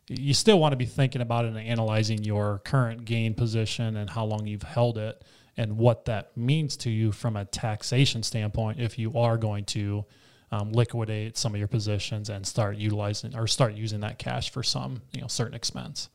you 0.07 0.33
still 0.33 0.59
want 0.59 0.71
to 0.71 0.77
be 0.77 0.85
thinking 0.85 1.21
about 1.21 1.45
it 1.45 1.49
and 1.49 1.59
analyzing 1.59 2.23
your 2.23 2.61
current 2.65 3.05
gain 3.05 3.33
position 3.33 3.97
and 3.97 4.09
how 4.09 4.25
long 4.25 4.47
you've 4.47 4.63
held 4.63 4.97
it 4.97 5.23
and 5.57 5.77
what 5.77 6.05
that 6.05 6.35
means 6.37 6.77
to 6.77 6.89
you 6.89 7.11
from 7.11 7.35
a 7.35 7.45
taxation 7.45 8.23
standpoint 8.23 8.79
if 8.79 8.97
you 8.97 9.15
are 9.17 9.37
going 9.37 9.65
to 9.65 10.05
um, 10.51 10.71
liquidate 10.71 11.37
some 11.37 11.53
of 11.53 11.59
your 11.59 11.67
positions 11.67 12.29
and 12.29 12.47
start 12.47 12.77
utilizing 12.77 13.35
or 13.35 13.45
start 13.45 13.73
using 13.73 13.99
that 13.99 14.17
cash 14.17 14.51
for 14.51 14.63
some 14.63 15.01
you 15.11 15.21
know 15.21 15.27
certain 15.27 15.53
expense. 15.53 16.09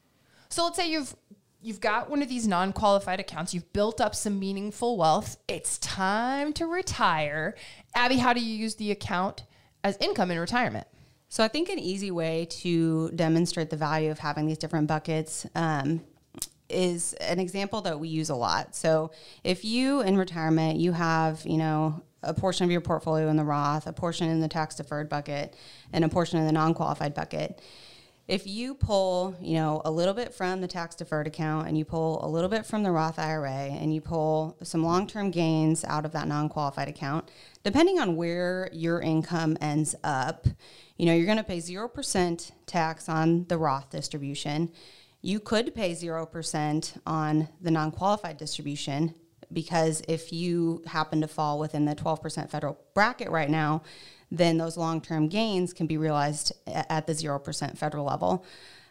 So 0.49 0.65
let's 0.65 0.77
say 0.77 0.91
you've 0.91 1.15
you've 1.65 1.81
got 1.81 2.11
one 2.11 2.23
of 2.23 2.29
these 2.29 2.47
non-qualified 2.47 3.21
accounts, 3.21 3.55
you've 3.55 3.73
built 3.73 4.01
up 4.01 4.15
some 4.15 4.39
meaningful 4.39 4.99
wealth. 4.99 5.39
It's 5.49 5.79
time 5.79 6.53
to 6.55 6.67
retire. 6.67 7.55
Abby, 7.95 8.17
how 8.17 8.35
do 8.35 8.41
you 8.41 8.55
use 8.55 8.75
the 8.75 8.91
account 8.91 9.45
as 9.83 9.97
income 9.97 10.31
in 10.31 10.39
retirement? 10.39 10.87
So 11.31 11.43
I 11.43 11.49
think 11.49 11.71
an 11.71 11.79
easy 11.79 12.11
way 12.11 12.47
to 12.51 13.11
demonstrate 13.13 13.71
the 13.71 13.77
value 13.77 14.11
of 14.11 14.19
having 14.19 14.47
these 14.47 14.59
different 14.59 14.89
buckets 14.89 15.47
um, 15.55 16.03
is 16.69 17.15
an 17.15 17.41
example 17.41 17.81
that 17.81 17.99
we 17.99 18.09
use 18.09 18.29
a 18.29 18.37
lot. 18.37 18.77
So 18.77 19.11
if 19.43 19.65
you 19.65 20.03
in 20.03 20.17
retirement 20.17 20.79
you 20.79 20.93
have 20.93 21.45
you 21.45 21.57
know 21.57 22.03
a 22.23 22.35
portion 22.35 22.65
of 22.65 22.71
your 22.71 22.81
portfolio 22.81 23.29
in 23.29 23.37
the 23.37 23.45
Roth, 23.45 23.87
a 23.87 23.93
portion 23.93 24.29
in 24.29 24.41
the 24.41 24.49
tax 24.49 24.77
deferred 24.77 25.09
bucket, 25.09 25.55
and 25.93 26.05
a 26.05 26.09
portion 26.09 26.39
in 26.39 26.47
the 26.47 26.53
non 26.53 26.75
qualified 26.75 27.15
bucket. 27.15 27.61
If 28.27 28.47
you 28.47 28.75
pull, 28.75 29.37
you 29.39 29.55
know, 29.55 29.83
a 29.85 29.91
little 29.91 30.15
bit 30.15 30.33
from 30.33 30.63
the 30.63 30.67
tax 30.67 30.95
deferred 30.95 31.27
account 31.27 31.69
and 31.69 31.77
you 31.77 31.85
pull 31.85 32.25
a 32.25 32.29
little 32.29 32.49
bit 32.49 32.65
from 32.65 32.83
the 32.83 32.91
Roth 32.91 33.19
IRA 33.19 33.51
and 33.51 33.95
you 33.95 34.01
pull 34.01 34.57
some 34.63 34.83
long-term 34.83 35.31
gains 35.31 35.85
out 35.85 36.07
of 36.07 36.13
that 36.13 36.27
non-qualified 36.27 36.89
account, 36.89 37.31
depending 37.65 37.99
on 37.99 38.17
where 38.17 38.71
your 38.73 39.01
income 39.03 39.59
ends 39.61 39.95
up, 40.03 40.47
you 40.97 41.05
know, 41.05 41.13
you're 41.13 41.27
going 41.27 41.37
to 41.37 41.45
pay 41.45 41.59
0% 41.59 42.53
tax 42.65 43.11
on 43.11 43.45
the 43.49 43.59
Roth 43.59 43.91
distribution. 43.91 44.73
You 45.21 45.39
could 45.39 45.75
pay 45.75 45.93
0% 45.93 46.99
on 47.07 47.49
the 47.61 47.71
non 47.71 47.91
qualified 47.91 48.39
distribution 48.39 49.15
because 49.53 50.03
if 50.09 50.33
you 50.33 50.83
happen 50.87 51.21
to 51.21 51.29
fall 51.29 51.59
within 51.59 51.85
the 51.85 51.95
12% 51.95 52.51
federal 52.51 52.79
bracket 52.95 53.31
right 53.31 53.51
now, 53.51 53.83
then 54.31 54.59
those 54.59 54.77
long 54.77 55.01
term 55.01 55.29
gains 55.29 55.73
can 55.73 55.87
be 55.87 55.97
realized 55.97 56.53
at 56.67 57.07
the 57.07 57.13
0% 57.13 57.79
federal 57.79 58.05
level. 58.05 58.45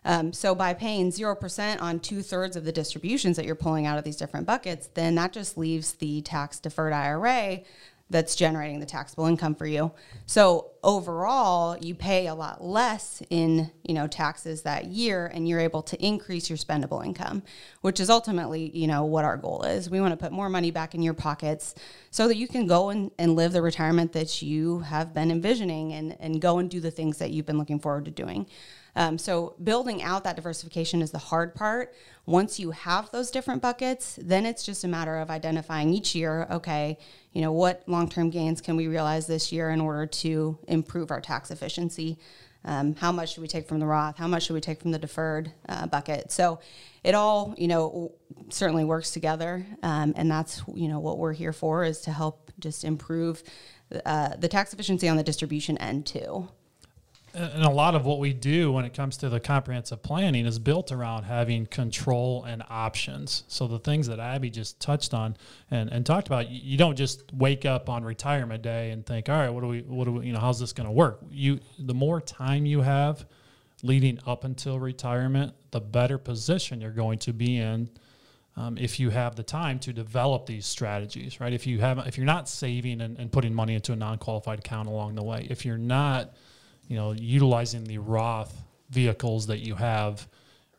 Um, 0.05 0.33
so 0.33 0.53
by 0.53 0.73
paying 0.73 1.11
0% 1.11 1.81
on 1.81 1.99
two 1.99 2.21
thirds 2.21 2.55
of 2.55 2.65
the 2.65 2.71
distributions 2.71 3.37
that 3.37 3.45
you're 3.45 3.55
pulling 3.55 3.85
out 3.85 3.97
of 3.97 4.03
these 4.03 4.17
different 4.17 4.45
buckets, 4.45 4.89
then 4.93 5.15
that 5.15 5.31
just 5.31 5.57
leaves 5.57 5.93
the 5.93 6.21
tax 6.21 6.59
deferred 6.59 6.93
IRA 6.93 7.61
that's 8.09 8.35
generating 8.35 8.79
the 8.79 8.85
taxable 8.85 9.25
income 9.25 9.55
for 9.55 9.65
you. 9.65 9.91
So 10.25 10.71
overall, 10.83 11.77
you 11.77 11.95
pay 11.95 12.27
a 12.27 12.35
lot 12.35 12.63
less 12.63 13.23
in, 13.29 13.71
you 13.83 13.93
know, 13.93 14.07
taxes 14.07 14.63
that 14.63 14.85
year 14.85 15.31
and 15.33 15.47
you're 15.47 15.59
able 15.59 15.81
to 15.81 16.05
increase 16.05 16.49
your 16.49 16.57
spendable 16.57 17.03
income, 17.05 17.43
which 17.81 17.99
is 17.99 18.09
ultimately, 18.09 18.69
you 18.73 18.87
know, 18.87 19.03
what 19.05 19.25
our 19.25 19.37
goal 19.37 19.63
is. 19.63 19.89
We 19.89 20.01
want 20.01 20.11
to 20.11 20.17
put 20.17 20.31
more 20.31 20.49
money 20.49 20.71
back 20.71 20.93
in 20.93 21.01
your 21.01 21.13
pockets 21.13 21.73
so 22.11 22.27
that 22.27 22.37
you 22.37 22.47
can 22.47 22.67
go 22.67 22.89
and, 22.89 23.11
and 23.17 23.35
live 23.35 23.53
the 23.53 23.61
retirement 23.61 24.13
that 24.13 24.41
you 24.41 24.79
have 24.79 25.13
been 25.13 25.31
envisioning 25.31 25.93
and, 25.93 26.17
and 26.19 26.41
go 26.41 26.59
and 26.59 26.69
do 26.69 26.79
the 26.79 26.91
things 26.91 27.17
that 27.19 27.31
you've 27.31 27.45
been 27.45 27.57
looking 27.57 27.79
forward 27.79 28.05
to 28.05 28.11
doing. 28.11 28.47
Um, 28.95 29.17
so 29.17 29.55
building 29.63 30.03
out 30.03 30.23
that 30.23 30.35
diversification 30.35 31.01
is 31.01 31.11
the 31.11 31.17
hard 31.17 31.55
part. 31.55 31.95
Once 32.25 32.59
you 32.59 32.71
have 32.71 33.09
those 33.11 33.31
different 33.31 33.61
buckets, 33.61 34.19
then 34.21 34.45
it's 34.45 34.63
just 34.63 34.83
a 34.83 34.87
matter 34.87 35.17
of 35.17 35.31
identifying 35.31 35.89
each 35.89 36.13
year, 36.13 36.47
okay, 36.51 36.97
you 37.31 37.41
know, 37.41 37.51
what 37.51 37.83
long-term 37.87 38.29
gains 38.29 38.61
can 38.61 38.77
we 38.77 38.87
realize 38.87 39.25
this 39.25 39.51
year 39.51 39.71
in 39.71 39.81
order 39.81 40.05
to 40.05 40.57
improve 40.73 41.11
our 41.11 41.21
tax 41.21 41.51
efficiency? 41.51 42.19
Um, 42.65 42.95
how 42.95 43.11
much 43.11 43.33
should 43.33 43.41
we 43.41 43.47
take 43.47 43.67
from 43.67 43.79
the 43.79 43.85
Roth? 43.85 44.17
How 44.17 44.27
much 44.27 44.43
should 44.43 44.53
we 44.53 44.61
take 44.61 44.81
from 44.81 44.91
the 44.91 44.99
deferred 44.99 45.51
uh, 45.67 45.87
bucket? 45.87 46.31
So 46.31 46.59
it 47.03 47.13
all, 47.13 47.53
you 47.57 47.67
know, 47.67 48.13
certainly 48.49 48.85
works 48.85 49.11
together, 49.11 49.65
um, 49.83 50.13
and 50.15 50.31
that's 50.31 50.63
you 50.73 50.87
know 50.87 50.99
what 50.99 51.17
we're 51.17 51.33
here 51.33 51.53
for 51.53 51.83
is 51.83 52.01
to 52.01 52.11
help 52.11 52.51
just 52.59 52.85
improve 52.85 53.43
uh, 54.05 54.35
the 54.37 54.47
tax 54.47 54.73
efficiency 54.73 55.09
on 55.09 55.17
the 55.17 55.23
distribution 55.23 55.77
end 55.77 56.05
too 56.05 56.47
and 57.33 57.63
a 57.63 57.69
lot 57.69 57.95
of 57.95 58.05
what 58.05 58.19
we 58.19 58.31
do 58.31 58.71
when 58.71 58.85
it 58.85 58.93
comes 58.93 59.17
to 59.17 59.29
the 59.29 59.39
comprehensive 59.39 60.03
planning 60.03 60.45
is 60.45 60.59
built 60.59 60.91
around 60.91 61.23
having 61.23 61.65
control 61.65 62.43
and 62.43 62.63
options. 62.69 63.43
So 63.47 63.65
the 63.65 63.79
things 63.79 64.07
that 64.07 64.19
Abby 64.19 64.51
just 64.51 64.79
touched 64.79 65.13
on 65.13 65.35
and, 65.71 65.89
and 65.91 66.05
talked 66.05 66.27
about, 66.27 66.49
you 66.49 66.77
don't 66.77 66.95
just 66.95 67.33
wake 67.33 67.65
up 67.65 67.89
on 67.89 68.03
retirement 68.03 68.61
day 68.61 68.91
and 68.91 69.03
think, 69.05 69.29
all 69.29 69.35
right, 69.35 69.49
what 69.49 69.61
do 69.61 69.67
we, 69.67 69.81
what 69.81 70.05
do 70.05 70.11
we, 70.13 70.27
you 70.27 70.33
know, 70.33 70.39
how's 70.39 70.59
this 70.59 70.73
going 70.73 70.85
to 70.85 70.91
work? 70.93 71.21
You, 71.31 71.59
the 71.79 71.95
more 71.95 72.21
time 72.21 72.67
you 72.67 72.81
have 72.81 73.25
leading 73.81 74.19
up 74.27 74.43
until 74.43 74.79
retirement, 74.79 75.53
the 75.71 75.81
better 75.81 76.17
position 76.17 76.81
you're 76.81 76.91
going 76.91 77.19
to 77.19 77.33
be 77.33 77.57
in. 77.57 77.89
Um, 78.55 78.77
if 78.77 78.99
you 78.99 79.09
have 79.09 79.35
the 79.35 79.41
time 79.41 79.79
to 79.79 79.91
develop 79.91 80.45
these 80.45 80.67
strategies, 80.67 81.39
right? 81.39 81.51
If 81.51 81.65
you 81.65 81.79
have, 81.79 81.97
if 82.05 82.17
you're 82.17 82.27
not 82.27 82.47
saving 82.47 83.01
and, 83.01 83.17
and 83.17 83.31
putting 83.31 83.51
money 83.51 83.73
into 83.73 83.93
a 83.93 83.95
non-qualified 83.95 84.59
account 84.59 84.87
along 84.87 85.15
the 85.15 85.23
way, 85.23 85.47
if 85.49 85.65
you're 85.65 85.79
not 85.79 86.35
you 86.87 86.95
know, 86.95 87.11
utilizing 87.11 87.83
the 87.83 87.97
Roth 87.97 88.55
vehicles 88.89 89.47
that 89.47 89.59
you 89.59 89.75
have 89.75 90.27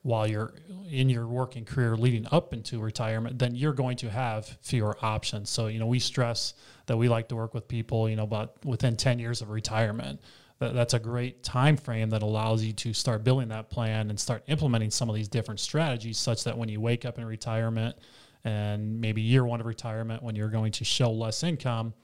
while 0.02 0.26
you're 0.26 0.52
in 0.90 1.08
your 1.08 1.26
working 1.26 1.64
career 1.64 1.96
leading 1.96 2.26
up 2.30 2.52
into 2.52 2.78
retirement, 2.78 3.38
then 3.38 3.54
you're 3.54 3.72
going 3.72 3.96
to 3.96 4.10
have 4.10 4.46
fewer 4.60 4.96
options. 5.00 5.48
So, 5.48 5.68
you 5.68 5.78
know, 5.78 5.86
we 5.86 5.98
stress 5.98 6.52
that 6.86 6.96
we 6.96 7.08
like 7.08 7.28
to 7.28 7.36
work 7.36 7.54
with 7.54 7.66
people, 7.66 8.08
you 8.08 8.16
know, 8.16 8.24
about 8.24 8.62
within 8.66 8.96
10 8.96 9.18
years 9.18 9.40
of 9.40 9.48
retirement. 9.48 10.20
That, 10.58 10.74
that's 10.74 10.92
a 10.92 10.98
great 10.98 11.42
time 11.42 11.78
frame 11.78 12.10
that 12.10 12.22
allows 12.22 12.62
you 12.62 12.74
to 12.74 12.92
start 12.92 13.24
building 13.24 13.48
that 13.48 13.70
plan 13.70 14.10
and 14.10 14.20
start 14.20 14.44
implementing 14.46 14.90
some 14.90 15.08
of 15.08 15.14
these 15.14 15.26
different 15.26 15.58
strategies 15.58 16.18
such 16.18 16.44
that 16.44 16.56
when 16.56 16.68
you 16.68 16.82
wake 16.82 17.06
up 17.06 17.18
in 17.18 17.24
retirement 17.24 17.96
and 18.44 19.00
maybe 19.00 19.22
year 19.22 19.46
one 19.46 19.58
of 19.58 19.66
retirement 19.66 20.22
when 20.22 20.36
you're 20.36 20.50
going 20.50 20.72
to 20.72 20.84
show 20.84 21.10
less 21.10 21.42
income, 21.42 21.94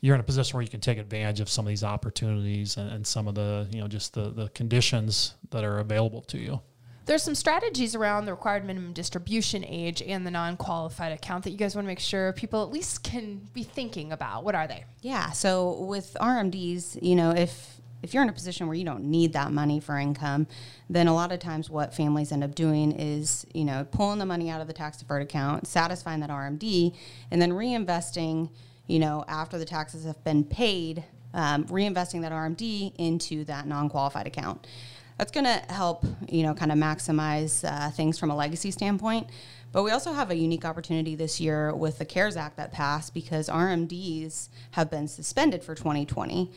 you're 0.00 0.14
in 0.14 0.20
a 0.20 0.24
position 0.24 0.56
where 0.56 0.62
you 0.62 0.68
can 0.68 0.80
take 0.80 0.98
advantage 0.98 1.40
of 1.40 1.48
some 1.48 1.64
of 1.64 1.68
these 1.68 1.84
opportunities 1.84 2.76
and, 2.76 2.90
and 2.90 3.06
some 3.06 3.28
of 3.28 3.34
the 3.34 3.66
you 3.72 3.80
know 3.80 3.88
just 3.88 4.14
the, 4.14 4.30
the 4.30 4.48
conditions 4.50 5.34
that 5.50 5.64
are 5.64 5.78
available 5.78 6.22
to 6.22 6.38
you. 6.38 6.60
There's 7.06 7.22
some 7.22 7.36
strategies 7.36 7.94
around 7.94 8.24
the 8.24 8.32
required 8.32 8.64
minimum 8.64 8.92
distribution 8.92 9.64
age 9.64 10.02
and 10.02 10.26
the 10.26 10.30
non-qualified 10.32 11.12
account 11.12 11.44
that 11.44 11.50
you 11.50 11.56
guys 11.56 11.76
want 11.76 11.84
to 11.84 11.86
make 11.86 12.00
sure 12.00 12.32
people 12.32 12.64
at 12.64 12.72
least 12.72 13.04
can 13.04 13.48
be 13.54 13.62
thinking 13.62 14.10
about. 14.10 14.42
What 14.42 14.54
are 14.56 14.66
they? 14.66 14.84
Yeah 15.02 15.30
so 15.30 15.84
with 15.84 16.16
rmds 16.20 17.00
you 17.00 17.14
know 17.14 17.30
if 17.30 17.76
if 18.02 18.14
you're 18.14 18.22
in 18.22 18.28
a 18.28 18.32
position 18.32 18.66
where 18.66 18.76
you 18.76 18.84
don't 18.84 19.04
need 19.04 19.32
that 19.32 19.52
money 19.52 19.80
for 19.80 19.98
income, 19.98 20.46
then 20.88 21.08
a 21.08 21.14
lot 21.14 21.32
of 21.32 21.40
times 21.40 21.68
what 21.68 21.94
families 21.94 22.30
end 22.30 22.44
up 22.44 22.54
doing 22.54 22.92
is, 22.92 23.46
you 23.52 23.64
know, 23.64 23.86
pulling 23.90 24.18
the 24.18 24.26
money 24.26 24.50
out 24.50 24.60
of 24.60 24.66
the 24.66 24.72
tax 24.72 24.98
deferred 24.98 25.22
account, 25.22 25.66
satisfying 25.66 26.20
that 26.20 26.30
RMD, 26.30 26.94
and 27.30 27.40
then 27.40 27.52
reinvesting 27.52 28.50
you 28.86 28.98
know, 28.98 29.24
after 29.28 29.58
the 29.58 29.64
taxes 29.64 30.04
have 30.04 30.22
been 30.24 30.44
paid, 30.44 31.04
um, 31.34 31.64
reinvesting 31.64 32.22
that 32.22 32.32
RMD 32.32 32.92
into 32.96 33.44
that 33.44 33.66
non-qualified 33.66 34.26
account. 34.26 34.66
That's 35.18 35.32
going 35.32 35.44
to 35.44 35.62
help, 35.72 36.04
you 36.28 36.42
know, 36.42 36.54
kind 36.54 36.70
of 36.70 36.78
maximize 36.78 37.64
uh, 37.64 37.90
things 37.90 38.18
from 38.18 38.30
a 38.30 38.36
legacy 38.36 38.70
standpoint. 38.70 39.28
But 39.72 39.82
we 39.82 39.90
also 39.90 40.12
have 40.12 40.30
a 40.30 40.36
unique 40.36 40.64
opportunity 40.64 41.14
this 41.14 41.40
year 41.40 41.74
with 41.74 41.98
the 41.98 42.04
CARES 42.04 42.36
Act 42.36 42.56
that 42.56 42.72
passed 42.72 43.12
because 43.12 43.48
RMDs 43.48 44.48
have 44.72 44.90
been 44.90 45.08
suspended 45.08 45.62
for 45.62 45.74
2020. 45.74 46.50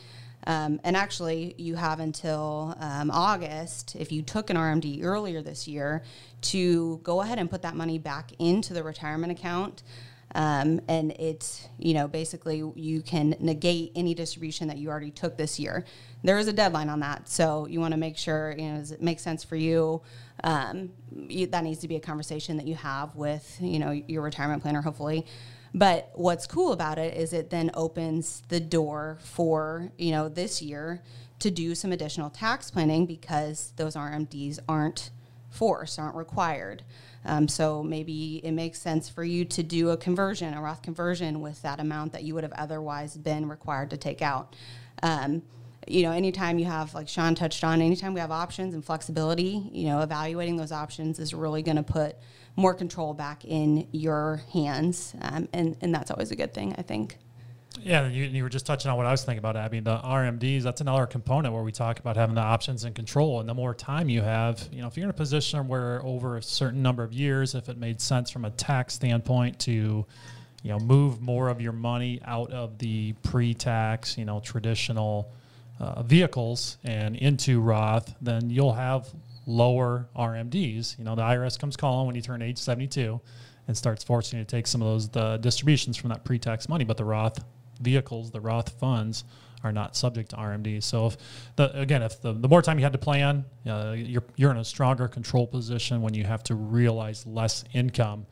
Um, 0.46 0.80
and 0.84 0.96
actually, 0.96 1.54
you 1.58 1.74
have 1.74 2.00
until 2.00 2.74
um, 2.80 3.10
August, 3.10 3.94
if 3.96 4.10
you 4.10 4.22
took 4.22 4.48
an 4.48 4.56
RMD 4.56 5.04
earlier 5.04 5.42
this 5.42 5.68
year, 5.68 6.02
to 6.42 6.98
go 7.02 7.20
ahead 7.20 7.38
and 7.38 7.50
put 7.50 7.62
that 7.62 7.76
money 7.76 7.98
back 7.98 8.32
into 8.38 8.72
the 8.72 8.82
retirement 8.82 9.32
account. 9.32 9.82
Um, 10.34 10.80
and 10.88 11.12
it's, 11.12 11.68
you 11.78 11.94
know, 11.94 12.06
basically 12.06 12.62
you 12.76 13.02
can 13.02 13.34
negate 13.40 13.92
any 13.96 14.14
distribution 14.14 14.68
that 14.68 14.78
you 14.78 14.88
already 14.88 15.10
took 15.10 15.36
this 15.36 15.58
year. 15.58 15.84
There 16.22 16.38
is 16.38 16.46
a 16.46 16.52
deadline 16.52 16.88
on 16.88 17.00
that. 17.00 17.28
So 17.28 17.66
you 17.66 17.80
want 17.80 17.92
to 17.92 17.98
make 17.98 18.16
sure, 18.16 18.54
you 18.56 18.70
know, 18.70 18.78
does 18.78 18.92
it 18.92 19.02
make 19.02 19.18
sense 19.18 19.42
for 19.42 19.56
you? 19.56 20.02
Um, 20.44 20.90
you? 21.10 21.46
That 21.48 21.64
needs 21.64 21.80
to 21.80 21.88
be 21.88 21.96
a 21.96 22.00
conversation 22.00 22.56
that 22.58 22.66
you 22.66 22.76
have 22.76 23.16
with, 23.16 23.58
you 23.60 23.78
know, 23.78 23.90
your 23.90 24.22
retirement 24.22 24.62
planner, 24.62 24.82
hopefully. 24.82 25.26
But 25.74 26.10
what's 26.14 26.46
cool 26.46 26.72
about 26.72 26.98
it 26.98 27.16
is 27.16 27.32
it 27.32 27.50
then 27.50 27.70
opens 27.74 28.42
the 28.48 28.60
door 28.60 29.18
for, 29.20 29.92
you 29.98 30.10
know, 30.10 30.28
this 30.28 30.60
year 30.60 31.02
to 31.40 31.50
do 31.50 31.74
some 31.74 31.92
additional 31.92 32.30
tax 32.30 32.70
planning 32.70 33.06
because 33.06 33.72
those 33.76 33.94
RMDs 33.94 34.58
aren't 34.68 35.10
forced, 35.48 35.98
aren't 35.98 36.16
required. 36.16 36.84
Um, 37.24 37.48
so 37.48 37.82
maybe 37.82 38.40
it 38.42 38.52
makes 38.52 38.80
sense 38.80 39.08
for 39.08 39.24
you 39.24 39.44
to 39.44 39.62
do 39.62 39.90
a 39.90 39.96
conversion, 39.96 40.54
a 40.54 40.60
Roth 40.60 40.82
conversion 40.82 41.40
with 41.40 41.60
that 41.62 41.80
amount 41.80 42.12
that 42.12 42.22
you 42.24 42.34
would 42.34 42.44
have 42.44 42.52
otherwise 42.52 43.16
been 43.16 43.48
required 43.48 43.90
to 43.90 43.96
take 43.96 44.22
out. 44.22 44.56
Um, 45.02 45.42
you 45.86 46.02
know, 46.02 46.12
anytime 46.12 46.58
you 46.58 46.66
have, 46.66 46.94
like 46.94 47.08
Sean 47.08 47.34
touched 47.34 47.64
on, 47.64 47.80
anytime 47.80 48.14
we 48.14 48.20
have 48.20 48.30
options 48.30 48.74
and 48.74 48.84
flexibility, 48.84 49.68
you 49.72 49.86
know, 49.86 50.00
evaluating 50.00 50.56
those 50.56 50.72
options 50.72 51.18
is 51.18 51.34
really 51.34 51.62
going 51.62 51.76
to 51.76 51.82
put 51.82 52.16
more 52.56 52.74
control 52.74 53.14
back 53.14 53.44
in 53.44 53.86
your 53.92 54.42
hands. 54.52 55.14
Um, 55.20 55.48
and, 55.52 55.76
and 55.80 55.94
that's 55.94 56.10
always 56.10 56.30
a 56.30 56.36
good 56.36 56.52
thing, 56.52 56.74
I 56.78 56.82
think. 56.82 57.18
Yeah, 57.82 58.08
you, 58.08 58.24
you 58.24 58.42
were 58.42 58.48
just 58.48 58.66
touching 58.66 58.90
on 58.90 58.96
what 58.96 59.06
I 59.06 59.10
was 59.10 59.24
thinking 59.24 59.38
about, 59.38 59.56
Abby. 59.56 59.80
The 59.80 59.98
RMDs, 59.98 60.62
that's 60.62 60.80
another 60.80 61.06
component 61.06 61.54
where 61.54 61.62
we 61.62 61.72
talk 61.72 61.98
about 61.98 62.16
having 62.16 62.34
the 62.34 62.40
options 62.42 62.84
and 62.84 62.94
control. 62.94 63.40
And 63.40 63.48
the 63.48 63.54
more 63.54 63.74
time 63.74 64.08
you 64.08 64.20
have, 64.22 64.68
you 64.70 64.82
know, 64.82 64.86
if 64.88 64.96
you're 64.96 65.04
in 65.04 65.10
a 65.10 65.14
position 65.14 65.66
where 65.66 66.04
over 66.04 66.36
a 66.36 66.42
certain 66.42 66.82
number 66.82 67.02
of 67.02 67.12
years, 67.12 67.54
if 67.54 67.68
it 67.68 67.78
made 67.78 68.00
sense 68.00 68.30
from 68.30 68.44
a 68.44 68.50
tax 68.50 68.94
standpoint 68.94 69.58
to, 69.60 69.72
you 70.62 70.70
know, 70.70 70.78
move 70.78 71.20
more 71.20 71.48
of 71.48 71.60
your 71.60 71.72
money 71.72 72.20
out 72.24 72.52
of 72.52 72.78
the 72.78 73.12
pre-tax, 73.22 74.18
you 74.18 74.24
know, 74.24 74.40
traditional 74.40 75.32
uh, 75.78 76.02
vehicles 76.02 76.76
and 76.84 77.16
into 77.16 77.60
Roth, 77.60 78.14
then 78.20 78.50
you'll 78.50 78.74
have 78.74 79.08
lower 79.46 80.08
RMDs. 80.14 80.98
You 80.98 81.04
know, 81.04 81.14
the 81.14 81.22
IRS 81.22 81.58
comes 81.58 81.76
calling 81.76 82.06
when 82.06 82.14
you 82.14 82.22
turn 82.22 82.42
age 82.42 82.58
72 82.58 83.20
and 83.68 83.76
starts 83.76 84.04
forcing 84.04 84.38
you 84.38 84.44
to 84.44 84.50
take 84.50 84.66
some 84.66 84.82
of 84.82 84.88
those 84.88 85.08
the 85.08 85.38
distributions 85.38 85.96
from 85.96 86.10
that 86.10 86.24
pre-tax 86.24 86.68
money, 86.68 86.84
but 86.84 86.96
the 86.96 87.04
Roth 87.04 87.42
vehicles, 87.80 88.30
the 88.30 88.40
Roth 88.40 88.78
funds, 88.78 89.24
are 89.62 89.72
not 89.72 89.94
subject 89.94 90.30
to 90.30 90.36
RMD. 90.36 90.82
So 90.82 91.08
if 91.08 91.16
the 91.56 91.78
again, 91.78 92.02
if 92.02 92.20
the, 92.20 92.32
the 92.32 92.48
more 92.48 92.62
time 92.62 92.78
you 92.78 92.84
had 92.84 92.92
to 92.92 92.98
plan, 92.98 93.44
uh, 93.66 93.94
you're 93.96 94.24
you're 94.36 94.50
in 94.50 94.56
a 94.56 94.64
stronger 94.64 95.08
control 95.08 95.46
position 95.46 96.02
when 96.02 96.14
you 96.14 96.24
have 96.24 96.42
to 96.44 96.54
realize 96.54 97.26
less 97.26 97.64
income 97.74 98.26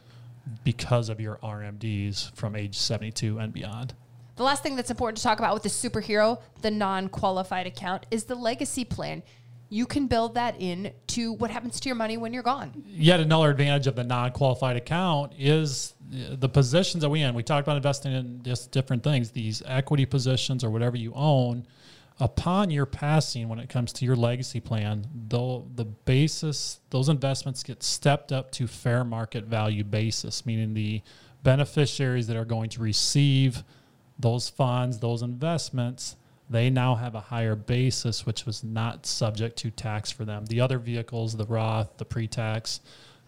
because 0.64 1.08
of 1.08 1.20
your 1.20 1.36
RMDs 1.42 2.34
from 2.34 2.56
age 2.56 2.76
72 2.78 3.38
and 3.38 3.52
beyond. 3.52 3.94
The 4.36 4.44
last 4.44 4.62
thing 4.62 4.76
that's 4.76 4.90
important 4.90 5.16
to 5.18 5.22
talk 5.22 5.40
about 5.40 5.52
with 5.52 5.64
the 5.64 5.68
superhero, 5.68 6.40
the 6.62 6.70
non 6.70 7.08
qualified 7.08 7.66
account, 7.66 8.06
is 8.10 8.24
the 8.24 8.36
legacy 8.36 8.84
plan. 8.84 9.22
You 9.70 9.86
can 9.86 10.06
build 10.06 10.34
that 10.34 10.60
in 10.60 10.92
to 11.08 11.32
what 11.34 11.50
happens 11.50 11.78
to 11.80 11.88
your 11.88 11.96
money 11.96 12.16
when 12.16 12.32
you're 12.32 12.42
gone. 12.42 12.82
Yet 12.86 13.20
another 13.20 13.50
advantage 13.50 13.86
of 13.86 13.96
the 13.96 14.04
non-qualified 14.04 14.76
account 14.76 15.34
is 15.38 15.94
uh, 16.10 16.36
the 16.36 16.48
positions 16.48 17.02
that 17.02 17.10
we 17.10 17.20
in. 17.20 17.34
We 17.34 17.42
talked 17.42 17.66
about 17.66 17.76
investing 17.76 18.12
in 18.12 18.42
just 18.42 18.70
different 18.70 19.02
things. 19.02 19.30
These 19.30 19.62
equity 19.66 20.06
positions 20.06 20.64
or 20.64 20.70
whatever 20.70 20.96
you 20.96 21.12
own, 21.14 21.66
upon 22.18 22.70
your 22.70 22.86
passing, 22.86 23.48
when 23.48 23.58
it 23.58 23.68
comes 23.68 23.92
to 23.94 24.04
your 24.04 24.16
legacy 24.16 24.60
plan, 24.60 25.06
though 25.28 25.66
the 25.76 25.84
basis, 25.84 26.80
those 26.90 27.08
investments 27.08 27.62
get 27.62 27.82
stepped 27.82 28.32
up 28.32 28.50
to 28.52 28.66
fair 28.66 29.04
market 29.04 29.44
value 29.44 29.84
basis, 29.84 30.46
meaning 30.46 30.74
the 30.74 31.02
beneficiaries 31.42 32.26
that 32.26 32.36
are 32.36 32.44
going 32.44 32.70
to 32.70 32.80
receive 32.80 33.62
those 34.18 34.48
funds, 34.48 34.98
those 34.98 35.22
investments, 35.22 36.16
they 36.50 36.70
now 36.70 36.94
have 36.94 37.14
a 37.14 37.20
higher 37.20 37.54
basis, 37.54 38.24
which 38.24 38.46
was 38.46 38.64
not 38.64 39.06
subject 39.06 39.56
to 39.58 39.70
tax 39.70 40.10
for 40.10 40.24
them. 40.24 40.46
The 40.46 40.60
other 40.60 40.78
vehicles, 40.78 41.36
the 41.36 41.44
Roth, 41.44 41.96
the 41.98 42.04
pre 42.04 42.26
tax, 42.26 42.80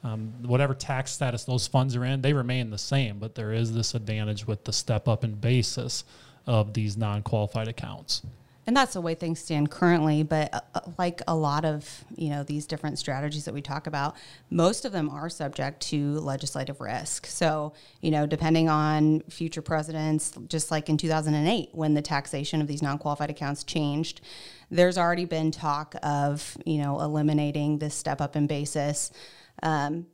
um, 0.03 0.33
whatever 0.43 0.75
tax 0.75 1.13
status 1.13 1.45
those 1.45 1.67
funds 1.67 1.95
are 1.97 2.05
in, 2.05 2.23
they 2.23 2.33
remain 2.33 2.71
the 2.71 2.79
same, 2.79 3.19
but 3.19 3.35
there 3.35 3.53
is 3.53 3.75
this 3.75 3.95
advantage 3.95 4.47
with 4.47 4.65
the 4.65 4.73
step 4.73 5.07
up 5.07 5.25
in 5.25 5.35
basis 5.35 6.05
of 6.47 6.73
these 6.73 6.97
non 6.97 7.23
qualified 7.23 7.69
accounts 7.69 8.23
and 8.71 8.77
that's 8.77 8.93
the 8.93 9.01
way 9.01 9.17
things 9.17 9.41
stand 9.41 9.69
currently 9.69 10.23
but 10.23 10.55
uh, 10.55 10.61
uh, 10.77 10.81
like 10.97 11.23
a 11.27 11.35
lot 11.35 11.65
of 11.65 12.05
you 12.15 12.29
know 12.31 12.45
these 12.45 12.69
different 12.69 13.01
strategies 13.01 13.45
that 13.45 13.53
we 13.53 13.61
talk 13.61 13.89
about 13.89 14.15
most 14.49 14.85
of 14.85 14.93
them 14.93 15.11
are 15.11 15.29
subject 15.29 15.81
to 15.81 16.21
legislative 16.21 16.81
risk. 16.81 17.27
So 17.27 17.73
you 18.01 18.13
know 18.13 18.27
depending 18.27 18.69
on 18.69 19.23
future 19.23 19.61
presidents 19.61 20.35
just 20.47 20.71
like 20.71 20.89
in 20.89 20.97
2008 20.97 21.71
when 21.73 21.95
the 21.95 22.03
taxation 22.03 22.61
of 22.61 22.69
these 22.69 22.81
non-qualified 22.81 23.29
accounts 23.29 23.65
changed 23.65 24.21
there's 24.71 24.97
already 24.97 25.25
been 25.25 25.51
talk 25.51 25.97
of 26.05 26.57
you 26.65 26.79
know 26.79 27.01
eliminating 27.01 27.79
this 27.79 27.97
step 27.97 28.21
up 28.21 28.37
in 28.37 28.47
basis. 28.47 29.11
Um, 29.65 30.07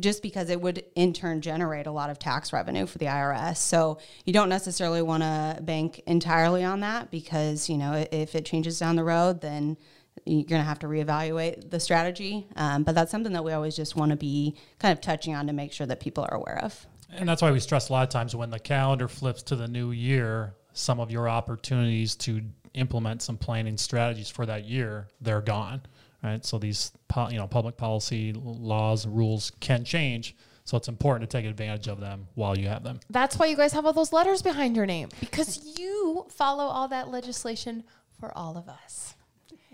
just 0.00 0.22
because 0.22 0.50
it 0.50 0.60
would 0.60 0.84
in 0.94 1.12
turn 1.12 1.40
generate 1.40 1.86
a 1.86 1.90
lot 1.90 2.10
of 2.10 2.18
tax 2.18 2.52
revenue 2.52 2.86
for 2.86 2.98
the 2.98 3.06
IRS. 3.06 3.56
So 3.56 3.98
you 4.24 4.32
don't 4.32 4.48
necessarily 4.48 5.02
want 5.02 5.22
to 5.22 5.58
bank 5.62 6.02
entirely 6.06 6.64
on 6.64 6.80
that 6.80 7.10
because, 7.10 7.68
you 7.68 7.76
know, 7.76 8.06
if 8.10 8.34
it 8.34 8.44
changes 8.44 8.78
down 8.78 8.96
the 8.96 9.04
road, 9.04 9.40
then 9.40 9.76
you're 10.24 10.44
going 10.44 10.60
to 10.60 10.66
have 10.66 10.78
to 10.80 10.86
reevaluate 10.86 11.70
the 11.70 11.80
strategy. 11.80 12.46
Um, 12.56 12.84
but 12.84 12.94
that's 12.94 13.10
something 13.10 13.32
that 13.32 13.44
we 13.44 13.52
always 13.52 13.76
just 13.76 13.96
want 13.96 14.10
to 14.10 14.16
be 14.16 14.56
kind 14.78 14.92
of 14.92 15.00
touching 15.00 15.34
on 15.34 15.46
to 15.48 15.52
make 15.52 15.72
sure 15.72 15.86
that 15.86 16.00
people 16.00 16.24
are 16.24 16.34
aware 16.34 16.60
of. 16.62 16.86
And 17.10 17.28
that's 17.28 17.42
why 17.42 17.50
we 17.50 17.60
stress 17.60 17.88
a 17.88 17.92
lot 17.92 18.02
of 18.04 18.08
times 18.08 18.34
when 18.34 18.50
the 18.50 18.58
calendar 18.58 19.08
flips 19.08 19.42
to 19.44 19.56
the 19.56 19.68
new 19.68 19.90
year, 19.90 20.54
some 20.72 21.00
of 21.00 21.10
your 21.10 21.28
opportunities 21.28 22.16
to 22.16 22.42
implement 22.74 23.22
some 23.22 23.36
planning 23.36 23.76
strategies 23.76 24.28
for 24.28 24.46
that 24.46 24.64
year, 24.64 25.08
they're 25.20 25.40
gone 25.40 25.82
right? 26.24 26.44
So 26.44 26.58
these 26.58 26.92
you 27.30 27.36
know 27.36 27.46
public 27.46 27.76
policy 27.76 28.32
laws 28.34 29.04
and 29.04 29.16
rules 29.16 29.52
can 29.60 29.84
change. 29.84 30.34
So 30.64 30.78
it's 30.78 30.88
important 30.88 31.30
to 31.30 31.36
take 31.36 31.44
advantage 31.44 31.88
of 31.88 32.00
them 32.00 32.26
while 32.34 32.58
you 32.58 32.68
have 32.68 32.82
them. 32.82 32.98
That's 33.10 33.38
why 33.38 33.46
you 33.46 33.56
guys 33.56 33.74
have 33.74 33.84
all 33.84 33.92
those 33.92 34.14
letters 34.14 34.40
behind 34.40 34.76
your 34.76 34.86
name 34.86 35.10
because 35.20 35.78
you 35.78 36.26
follow 36.30 36.64
all 36.64 36.88
that 36.88 37.08
legislation 37.08 37.84
for 38.18 38.36
all 38.36 38.56
of 38.56 38.66
us. 38.68 39.14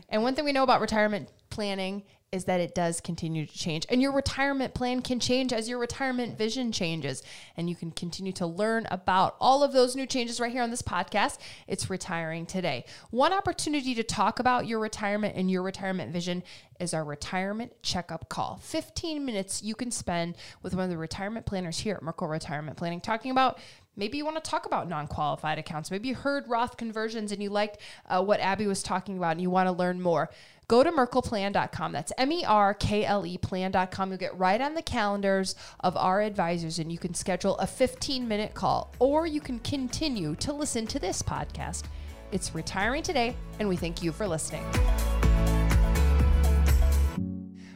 And 0.09 0.25
one 0.25 0.35
thing 0.35 0.45
we 0.45 0.53
know 0.53 0.65
about 0.65 0.81
retirement 0.81 1.31
planning 1.49 2.03
is 2.33 2.45
that 2.45 2.61
it 2.61 2.77
does 2.77 3.01
continue 3.01 3.45
to 3.45 3.59
change. 3.59 3.85
And 3.89 4.01
your 4.01 4.13
retirement 4.13 4.73
plan 4.73 5.03
can 5.03 5.19
change 5.19 5.53
as 5.53 5.69
your 5.69 5.79
retirement 5.79 6.39
vision 6.39 6.71
changes. 6.71 7.25
And 7.57 7.69
you 7.69 7.75
can 7.75 7.91
continue 7.91 8.33
to 8.35 8.47
learn 8.47 8.87
about 8.91 9.35
all 9.41 9.65
of 9.65 9.73
those 9.73 9.97
new 9.97 10.07
changes 10.07 10.39
right 10.39 10.53
here 10.53 10.63
on 10.63 10.71
this 10.71 10.83
podcast. 10.83 11.39
It's 11.67 11.91
Retiring 11.91 12.47
Today. 12.47 12.85
One 13.11 13.33
opportunity 13.33 13.97
to 13.97 14.05
talk 14.05 14.39
about 14.39 14.69
your 14.69 14.79
retirement 14.79 15.35
and 15.35 15.51
your 15.51 15.63
retirement 15.63 16.13
vision 16.13 16.45
is 16.79 16.95
our 16.95 17.05
retirement 17.05 17.73
checkup 17.83 18.29
call. 18.29 18.61
15 18.63 19.25
minutes 19.25 19.63
you 19.63 19.75
can 19.75 19.91
spend 19.91 20.37
with 20.63 20.75
one 20.75 20.85
of 20.85 20.91
the 20.91 20.97
retirement 20.97 21.47
planners 21.47 21.81
here 21.81 21.97
at 21.97 22.03
Merkle 22.03 22.29
Retirement 22.29 22.77
Planning 22.77 23.01
talking 23.01 23.33
about 23.33 23.59
Maybe 23.97 24.19
you 24.19 24.25
want 24.25 24.43
to 24.43 24.51
talk 24.51 24.67
about 24.67 24.89
non 24.89 25.07
qualified 25.07 25.59
accounts. 25.59 25.91
Maybe 25.91 26.09
you 26.09 26.15
heard 26.15 26.49
Roth 26.49 26.77
conversions 26.77 27.33
and 27.33 27.43
you 27.43 27.51
liked 27.51 27.79
uh, 28.09 28.23
what 28.23 28.41
Abby 28.41 28.67
was 28.67 28.83
talking 28.83 29.19
about 29.19 29.33
and 29.33 29.41
you 29.41 29.51
want 29.51 29.67
to 29.67 29.73
learn 29.73 30.01
more 30.01 30.31
go 30.71 30.85
to 30.85 30.93
merkleplan.com. 30.93 31.91
That's 31.91 32.13
M 32.17 32.31
E 32.31 32.45
R 32.45 32.75
K 32.75 33.05
L 33.05 33.27
E 33.27 33.37
plan.com. 33.37 34.11
You'll 34.11 34.19
get 34.19 34.39
right 34.39 34.61
on 34.61 34.75
the 34.75 34.83
calendars 34.83 35.57
of 35.81 35.97
our 35.97 36.23
advisors 36.23 36.79
and 36.79 36.93
you 36.93 36.99
can 36.99 37.13
schedule 37.13 37.59
a 37.59 37.67
15 37.67 38.27
minute 38.27 38.55
call 38.55 38.95
or 39.01 39.27
you 39.27 39.41
can 39.41 39.59
continue 39.59 40.37
to 40.37 40.53
listen 40.53 40.87
to 40.87 41.01
this 41.01 41.23
podcast. 41.23 41.85
It's 42.31 42.55
Retiring 42.55 43.03
Today, 43.03 43.35
and 43.59 43.69
we 43.69 43.77
thank 43.77 44.05
you 44.05 44.13
for 44.13 44.29
listening. 44.29 44.65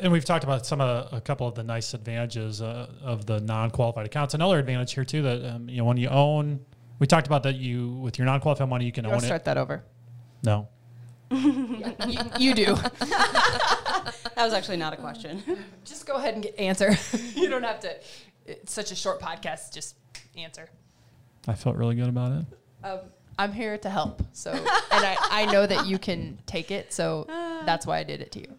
And 0.00 0.12
we've 0.12 0.24
talked 0.24 0.44
about 0.44 0.66
some 0.66 0.80
of 0.80 1.12
a 1.12 1.20
couple 1.20 1.46
of 1.46 1.54
the 1.54 1.62
nice 1.62 1.94
advantages 1.94 2.60
uh, 2.60 2.90
of 3.02 3.26
the 3.26 3.40
non-qualified 3.40 4.06
accounts. 4.06 4.34
Another 4.34 4.58
advantage 4.58 4.94
here 4.94 5.04
too 5.04 5.22
that 5.22 5.44
um, 5.54 5.68
you 5.68 5.78
know 5.78 5.84
when 5.84 5.96
you 5.96 6.08
own, 6.08 6.60
we 6.98 7.06
talked 7.06 7.26
about 7.26 7.42
that 7.44 7.56
you 7.56 7.90
with 7.94 8.18
your 8.18 8.26
non-qualified 8.26 8.68
money 8.68 8.84
you 8.84 8.92
can 8.92 9.04
you 9.04 9.10
own 9.10 9.20
start 9.20 9.40
it. 9.40 9.44
Start 9.44 9.44
that 9.44 9.58
over. 9.58 9.84
No 10.42 10.68
you, 11.30 11.94
you, 12.38 12.54
do. 12.54 12.76
that 12.76 14.14
was 14.36 14.52
actually 14.52 14.76
not 14.76 14.92
a 14.92 14.96
question. 14.96 15.42
Just 15.84 16.06
go 16.06 16.14
ahead 16.14 16.34
and 16.34 16.42
get 16.44 16.56
answer. 16.56 16.96
you 17.34 17.48
don't 17.48 17.64
have 17.64 17.80
to. 17.80 17.96
It's 18.46 18.72
such 18.72 18.92
a 18.92 18.94
short 18.94 19.20
podcast. 19.20 19.74
Just 19.74 19.96
answer. 20.36 20.68
I 21.48 21.54
felt 21.54 21.74
really 21.76 21.96
good 21.96 22.08
about 22.08 22.30
it. 22.30 22.46
Um, 22.84 23.00
I'm 23.38 23.52
here 23.52 23.76
to 23.76 23.90
help. 23.90 24.22
So, 24.32 24.52
and 24.52 24.66
I, 24.92 25.16
I 25.30 25.52
know 25.52 25.66
that 25.66 25.86
you 25.86 25.98
can 25.98 26.38
take 26.46 26.70
it. 26.70 26.92
So 26.92 27.26
that's 27.66 27.86
why 27.86 27.98
I 27.98 28.04
did 28.04 28.20
it 28.20 28.30
to 28.32 28.40
you. 28.40 28.54